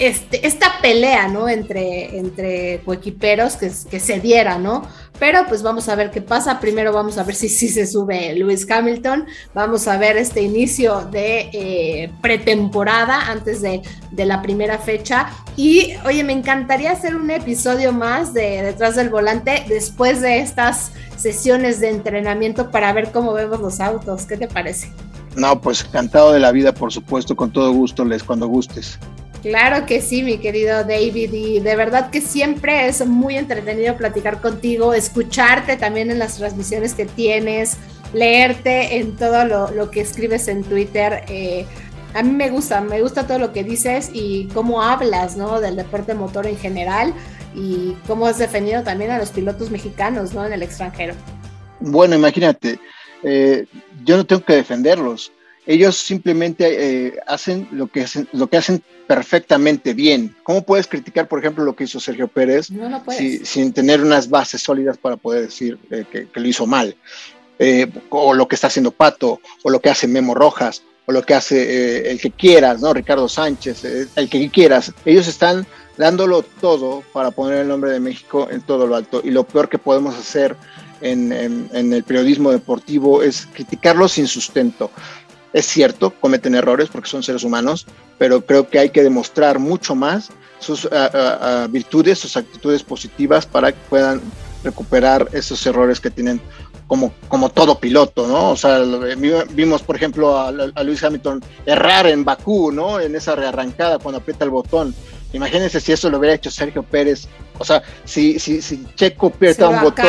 este, 0.01 0.47
esta 0.47 0.81
pelea, 0.81 1.27
¿no? 1.27 1.47
Entre, 1.47 2.17
entre 2.17 2.81
coequiperos 2.83 3.55
que, 3.55 3.69
se 3.69 4.19
diera, 4.19 4.57
¿no? 4.57 4.81
Pero 5.19 5.45
pues 5.47 5.61
vamos 5.61 5.89
a 5.89 5.95
ver 5.95 6.09
qué 6.09 6.23
pasa. 6.23 6.59
Primero 6.59 6.91
vamos 6.91 7.19
a 7.19 7.23
ver 7.23 7.35
si, 7.35 7.47
si 7.47 7.67
se 7.67 7.85
sube 7.85 8.33
Lewis 8.33 8.65
Hamilton. 8.67 9.27
Vamos 9.53 9.87
a 9.87 9.99
ver 9.99 10.17
este 10.17 10.41
inicio 10.41 11.05
de 11.11 11.51
eh, 11.53 12.11
pretemporada 12.19 13.29
antes 13.29 13.61
de, 13.61 13.83
de, 14.09 14.25
la 14.25 14.41
primera 14.41 14.79
fecha. 14.79 15.29
Y 15.55 15.93
oye, 16.03 16.23
me 16.23 16.33
encantaría 16.33 16.91
hacer 16.91 17.15
un 17.15 17.29
episodio 17.29 17.93
más 17.93 18.33
de 18.33 18.63
Detrás 18.63 18.95
del 18.95 19.09
Volante 19.09 19.65
después 19.67 20.19
de 20.21 20.39
estas 20.39 20.93
sesiones 21.15 21.79
de 21.79 21.91
entrenamiento 21.91 22.71
para 22.71 22.91
ver 22.91 23.11
cómo 23.11 23.33
vemos 23.33 23.59
los 23.59 23.79
autos. 23.79 24.25
¿Qué 24.25 24.35
te 24.35 24.47
parece? 24.47 24.91
No, 25.35 25.61
pues 25.61 25.85
encantado 25.85 26.31
de 26.31 26.39
la 26.39 26.51
vida, 26.51 26.73
por 26.73 26.91
supuesto, 26.91 27.35
con 27.35 27.51
todo 27.51 27.71
gusto, 27.71 28.03
Les, 28.03 28.23
cuando 28.23 28.47
gustes. 28.47 28.97
Claro 29.41 29.87
que 29.87 30.01
sí, 30.01 30.21
mi 30.21 30.37
querido 30.37 30.83
David, 30.83 31.33
y 31.33 31.59
de 31.59 31.75
verdad 31.75 32.11
que 32.11 32.21
siempre 32.21 32.87
es 32.87 33.05
muy 33.07 33.37
entretenido 33.37 33.97
platicar 33.97 34.39
contigo, 34.39 34.93
escucharte 34.93 35.77
también 35.77 36.11
en 36.11 36.19
las 36.19 36.37
transmisiones 36.37 36.93
que 36.93 37.05
tienes, 37.05 37.77
leerte 38.13 38.97
en 38.97 39.15
todo 39.15 39.71
lo, 39.71 39.89
que 39.89 40.01
escribes 40.01 40.47
en 40.47 40.63
Twitter. 40.63 41.23
Eh, 41.27 41.65
a 42.13 42.21
mí 42.21 42.31
me 42.31 42.51
gusta, 42.51 42.81
me 42.81 43.01
gusta 43.01 43.25
todo 43.25 43.39
lo 43.39 43.51
que 43.51 43.63
dices 43.63 44.11
y 44.13 44.47
cómo 44.53 44.83
hablas, 44.83 45.35
¿no? 45.37 45.59
Del 45.59 45.75
deporte 45.75 46.13
motor 46.13 46.45
en 46.45 46.57
general 46.57 47.11
y 47.55 47.95
cómo 48.05 48.27
has 48.27 48.37
defendido 48.37 48.83
también 48.83 49.09
a 49.09 49.17
los 49.17 49.31
pilotos 49.31 49.71
mexicanos, 49.71 50.33
¿no? 50.33 50.45
En 50.45 50.53
el 50.53 50.61
extranjero. 50.61 51.15
Bueno, 51.79 52.15
imagínate, 52.15 52.79
eh, 53.23 53.65
yo 54.03 54.17
no 54.17 54.25
tengo 54.25 54.43
que 54.45 54.53
defenderlos 54.53 55.31
ellos 55.71 55.95
simplemente 55.95 57.07
eh, 57.07 57.13
hacen 57.27 57.65
lo 57.71 57.87
que 57.87 58.01
hacen, 58.01 58.27
lo 58.33 58.47
que 58.47 58.57
hacen 58.57 58.83
perfectamente 59.07 59.93
bien. 59.93 60.35
¿Cómo 60.43 60.63
puedes 60.63 60.85
criticar, 60.85 61.29
por 61.29 61.39
ejemplo, 61.39 61.63
lo 61.63 61.75
que 61.75 61.85
hizo 61.85 61.99
Sergio 61.99 62.27
Pérez 62.27 62.67
sin 63.43 63.71
tener 63.71 64.01
unas 64.01 64.29
bases 64.29 64.61
sólidas 64.61 64.97
para 64.97 65.15
poder 65.15 65.43
decir 65.43 65.79
eh, 65.89 66.03
que, 66.11 66.27
lo 66.39 66.47
hizo 66.47 66.67
mal? 66.67 66.95
Eh, 67.57 67.89
o 68.09 68.33
lo 68.33 68.49
que 68.49 68.55
está 68.55 68.67
haciendo 68.67 68.91
Pato, 68.91 69.39
o 69.63 69.69
lo 69.69 69.79
que 69.79 69.89
hace 69.89 70.07
Memo 70.07 70.35
Rojas, 70.35 70.83
o 71.05 71.13
lo 71.13 71.23
que 71.23 71.35
hace 71.35 72.11
el 72.11 72.19
que 72.19 72.31
quieras, 72.31 72.81
¿no? 72.81 72.93
Ricardo 72.93 73.29
Sánchez, 73.29 74.09
el 74.15 74.29
que 74.29 74.49
quieras. 74.49 74.91
Ellos 75.05 75.27
están 75.27 75.65
dándolo 75.97 76.43
todo 76.59 77.01
para 77.13 77.31
poner 77.31 77.59
el 77.59 77.69
nombre 77.69 77.91
de 77.91 77.99
México 78.01 78.49
en 78.51 78.61
todo 78.61 78.87
lo 78.87 78.95
alto. 78.97 79.21
Y 79.23 79.31
lo 79.31 79.45
peor 79.45 79.69
que 79.69 79.77
podemos 79.77 80.15
hacer 80.17 80.57
en, 81.01 81.31
en 81.31 81.93
el 81.93 82.03
periodismo 82.03 82.51
deportivo 82.51 83.23
es 83.23 83.47
criticarlo 83.53 84.07
sin 84.07 84.27
sustento. 84.27 84.91
Es 85.53 85.65
cierto, 85.65 86.11
cometen 86.19 86.55
errores 86.55 86.89
porque 86.91 87.09
son 87.09 87.23
seres 87.23 87.43
humanos, 87.43 87.85
pero 88.17 88.45
creo 88.45 88.69
que 88.69 88.79
hay 88.79 88.89
que 88.89 89.03
demostrar 89.03 89.59
mucho 89.59 89.95
más 89.95 90.29
sus 90.59 90.87
virtudes, 91.69 92.19
sus 92.19 92.37
actitudes 92.37 92.83
positivas 92.83 93.45
para 93.45 93.71
que 93.71 93.79
puedan 93.89 94.21
recuperar 94.63 95.27
esos 95.33 95.65
errores 95.65 95.99
que 95.99 96.11
tienen 96.11 96.39
como, 96.87 97.13
como 97.29 97.49
todo 97.49 97.79
piloto, 97.79 98.27
¿no? 98.27 98.49
O 98.51 98.57
sea, 98.57 98.79
vimos, 99.51 99.81
por 99.81 99.95
ejemplo, 99.95 100.37
a, 100.37 100.49
a 100.49 100.83
Luis 100.83 101.01
Hamilton 101.01 101.41
errar 101.65 102.05
en 102.07 102.25
Bakú, 102.25 102.71
¿no? 102.71 102.99
En 102.99 103.15
esa 103.15 103.33
rearrancada 103.33 103.97
cuando 103.97 104.19
aprieta 104.19 104.43
el 104.43 104.51
botón. 104.51 104.93
Imagínense 105.31 105.79
si 105.79 105.93
eso 105.93 106.09
lo 106.09 106.17
hubiera 106.17 106.35
hecho 106.35 106.51
Sergio 106.51 106.83
Pérez. 106.83 107.29
O 107.57 107.63
sea, 107.63 107.81
si, 108.03 108.39
si, 108.39 108.61
si 108.61 108.85
Checo 108.95 109.27
aprieta 109.27 109.69
un 109.69 109.81
botón, 109.81 110.05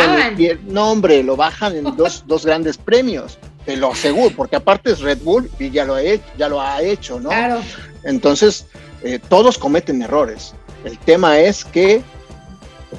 no, 0.67 0.91
hombre, 0.91 1.23
lo 1.23 1.37
bajan 1.37 1.77
en 1.77 1.97
dos, 1.97 2.25
dos 2.27 2.45
grandes 2.45 2.77
premios. 2.77 3.39
Te 3.65 3.77
lo 3.77 3.93
aseguro, 3.93 4.35
porque 4.37 4.57
aparte 4.57 4.91
es 4.91 5.01
Red 5.01 5.19
Bull 5.23 5.51
y 5.59 5.71
ya 5.71 5.85
lo, 5.85 5.99
he, 5.99 6.21
ya 6.37 6.49
lo 6.49 6.61
ha 6.61 6.83
hecho, 6.83 7.21
¿no? 7.21 7.29
Claro. 7.29 7.61
Entonces, 8.05 8.67
eh, 9.03 9.21
todos 9.29 9.59
cometen 9.59 10.03
errores. 10.03 10.55
El 10.85 10.99
tema 10.99 11.39
es 11.39 11.65
que 11.65 12.03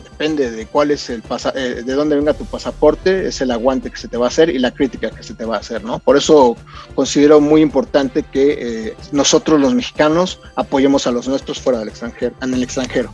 depende 0.04 0.52
de 0.52 0.66
cuál 0.66 0.92
es 0.92 1.10
el 1.10 1.24
eh, 1.56 1.82
de 1.86 1.94
dónde 1.94 2.16
venga 2.16 2.34
tu 2.34 2.46
pasaporte, 2.46 3.28
es 3.28 3.42
el 3.42 3.52
aguante 3.52 3.90
que 3.90 3.98
se 3.98 4.08
te 4.08 4.18
va 4.18 4.26
a 4.26 4.30
hacer 4.30 4.50
y 4.50 4.60
la 4.60 4.72
crítica 4.72 5.10
que 5.12 5.24
se 5.24 5.34
te 5.34 5.46
va 5.46 5.58
a 5.58 5.60
hacer, 5.60 5.84
¿no? 5.84 6.00
Por 6.00 6.18
eso 6.18 6.56
considero 6.96 7.42
muy 7.42 7.62
importante 7.62 8.24
que 8.24 8.88
eh, 8.88 8.98
nosotros 9.12 9.60
los 9.60 9.74
mexicanos 9.74 10.40
apoyemos 10.56 11.08
a 11.08 11.12
los 11.12 11.28
nuestros 11.28 11.60
fuera 11.60 11.80
del 11.80 11.90
extranjero, 11.90 12.36
en 12.42 12.54
el 12.54 12.64
extranjero. 12.64 13.12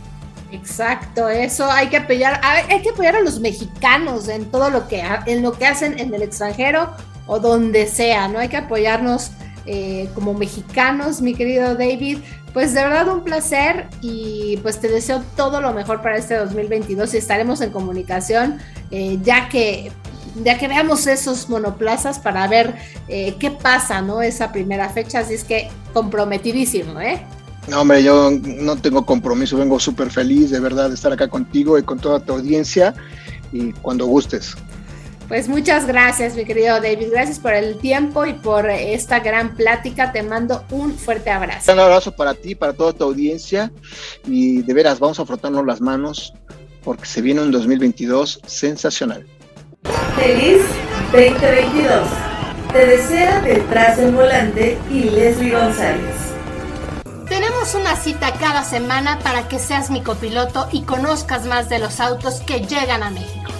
Exacto, 0.52 1.28
eso 1.28 1.70
hay 1.70 1.88
que 1.88 1.98
apoyar, 1.98 2.40
hay 2.42 2.82
que 2.82 2.90
apoyar 2.90 3.16
a 3.16 3.20
los 3.20 3.38
mexicanos 3.38 4.28
en 4.28 4.50
todo 4.50 4.68
lo 4.68 4.88
que 4.88 5.02
en 5.26 5.42
lo 5.42 5.52
que 5.52 5.66
hacen 5.66 5.98
en 5.98 6.12
el 6.12 6.22
extranjero 6.22 6.90
o 7.30 7.38
donde 7.38 7.86
sea, 7.86 8.26
¿no? 8.26 8.40
Hay 8.40 8.48
que 8.48 8.56
apoyarnos 8.56 9.30
eh, 9.64 10.08
como 10.16 10.34
mexicanos, 10.34 11.22
mi 11.22 11.32
querido 11.32 11.76
David. 11.76 12.18
Pues 12.52 12.74
de 12.74 12.82
verdad 12.82 13.06
un 13.06 13.22
placer 13.22 13.86
y 14.00 14.58
pues 14.62 14.80
te 14.80 14.88
deseo 14.88 15.22
todo 15.36 15.60
lo 15.60 15.72
mejor 15.72 16.02
para 16.02 16.16
este 16.16 16.34
2022 16.34 17.14
y 17.14 17.18
estaremos 17.18 17.60
en 17.60 17.70
comunicación 17.70 18.58
eh, 18.90 19.20
ya 19.22 19.48
que 19.48 19.92
ya 20.42 20.58
que 20.58 20.66
veamos 20.66 21.06
esos 21.06 21.48
monoplazas 21.48 22.18
para 22.18 22.48
ver 22.48 22.74
eh, 23.06 23.36
qué 23.38 23.52
pasa, 23.52 24.02
¿no? 24.02 24.22
Esa 24.22 24.50
primera 24.50 24.88
fecha, 24.88 25.20
así 25.20 25.34
es 25.34 25.44
que 25.44 25.68
comprometidísimo, 25.92 27.00
¿eh? 27.00 27.24
No, 27.68 27.82
hombre, 27.82 28.02
yo 28.02 28.32
no 28.42 28.74
tengo 28.76 29.06
compromiso, 29.06 29.56
vengo 29.56 29.78
súper 29.78 30.10
feliz 30.10 30.50
de 30.50 30.58
verdad 30.58 30.88
de 30.88 30.96
estar 30.96 31.12
acá 31.12 31.28
contigo 31.28 31.78
y 31.78 31.84
con 31.84 32.00
toda 32.00 32.18
tu 32.18 32.32
audiencia 32.32 32.92
y 33.52 33.70
cuando 33.74 34.06
gustes. 34.06 34.56
Pues 35.30 35.48
muchas 35.48 35.86
gracias, 35.86 36.34
mi 36.34 36.44
querido 36.44 36.80
David. 36.80 37.12
Gracias 37.12 37.38
por 37.38 37.54
el 37.54 37.78
tiempo 37.78 38.26
y 38.26 38.32
por 38.32 38.68
esta 38.68 39.20
gran 39.20 39.54
plática. 39.54 40.10
Te 40.10 40.24
mando 40.24 40.64
un 40.72 40.98
fuerte 40.98 41.30
abrazo. 41.30 41.72
Un 41.72 41.78
abrazo 41.78 42.10
para 42.16 42.34
ti, 42.34 42.56
para 42.56 42.72
toda 42.72 42.92
tu 42.92 43.04
audiencia. 43.04 43.70
Y 44.26 44.62
de 44.62 44.74
veras, 44.74 44.98
vamos 44.98 45.20
a 45.20 45.24
frotarnos 45.24 45.64
las 45.64 45.80
manos 45.80 46.34
porque 46.82 47.06
se 47.06 47.22
viene 47.22 47.42
un 47.42 47.52
2022 47.52 48.40
sensacional. 48.44 49.24
Feliz 50.16 50.62
2022. 51.12 52.08
Te 52.72 52.86
desea 52.86 53.40
detrás 53.42 53.98
del 53.98 54.12
volante 54.12 54.78
y 54.90 55.10
Leslie 55.10 55.52
González. 55.52 56.16
Tenemos 57.28 57.76
una 57.76 57.94
cita 57.94 58.32
cada 58.32 58.64
semana 58.64 59.20
para 59.20 59.46
que 59.46 59.60
seas 59.60 59.90
mi 59.90 60.02
copiloto 60.02 60.68
y 60.72 60.82
conozcas 60.82 61.46
más 61.46 61.68
de 61.68 61.78
los 61.78 62.00
autos 62.00 62.40
que 62.40 62.66
llegan 62.66 63.04
a 63.04 63.10
México. 63.10 63.59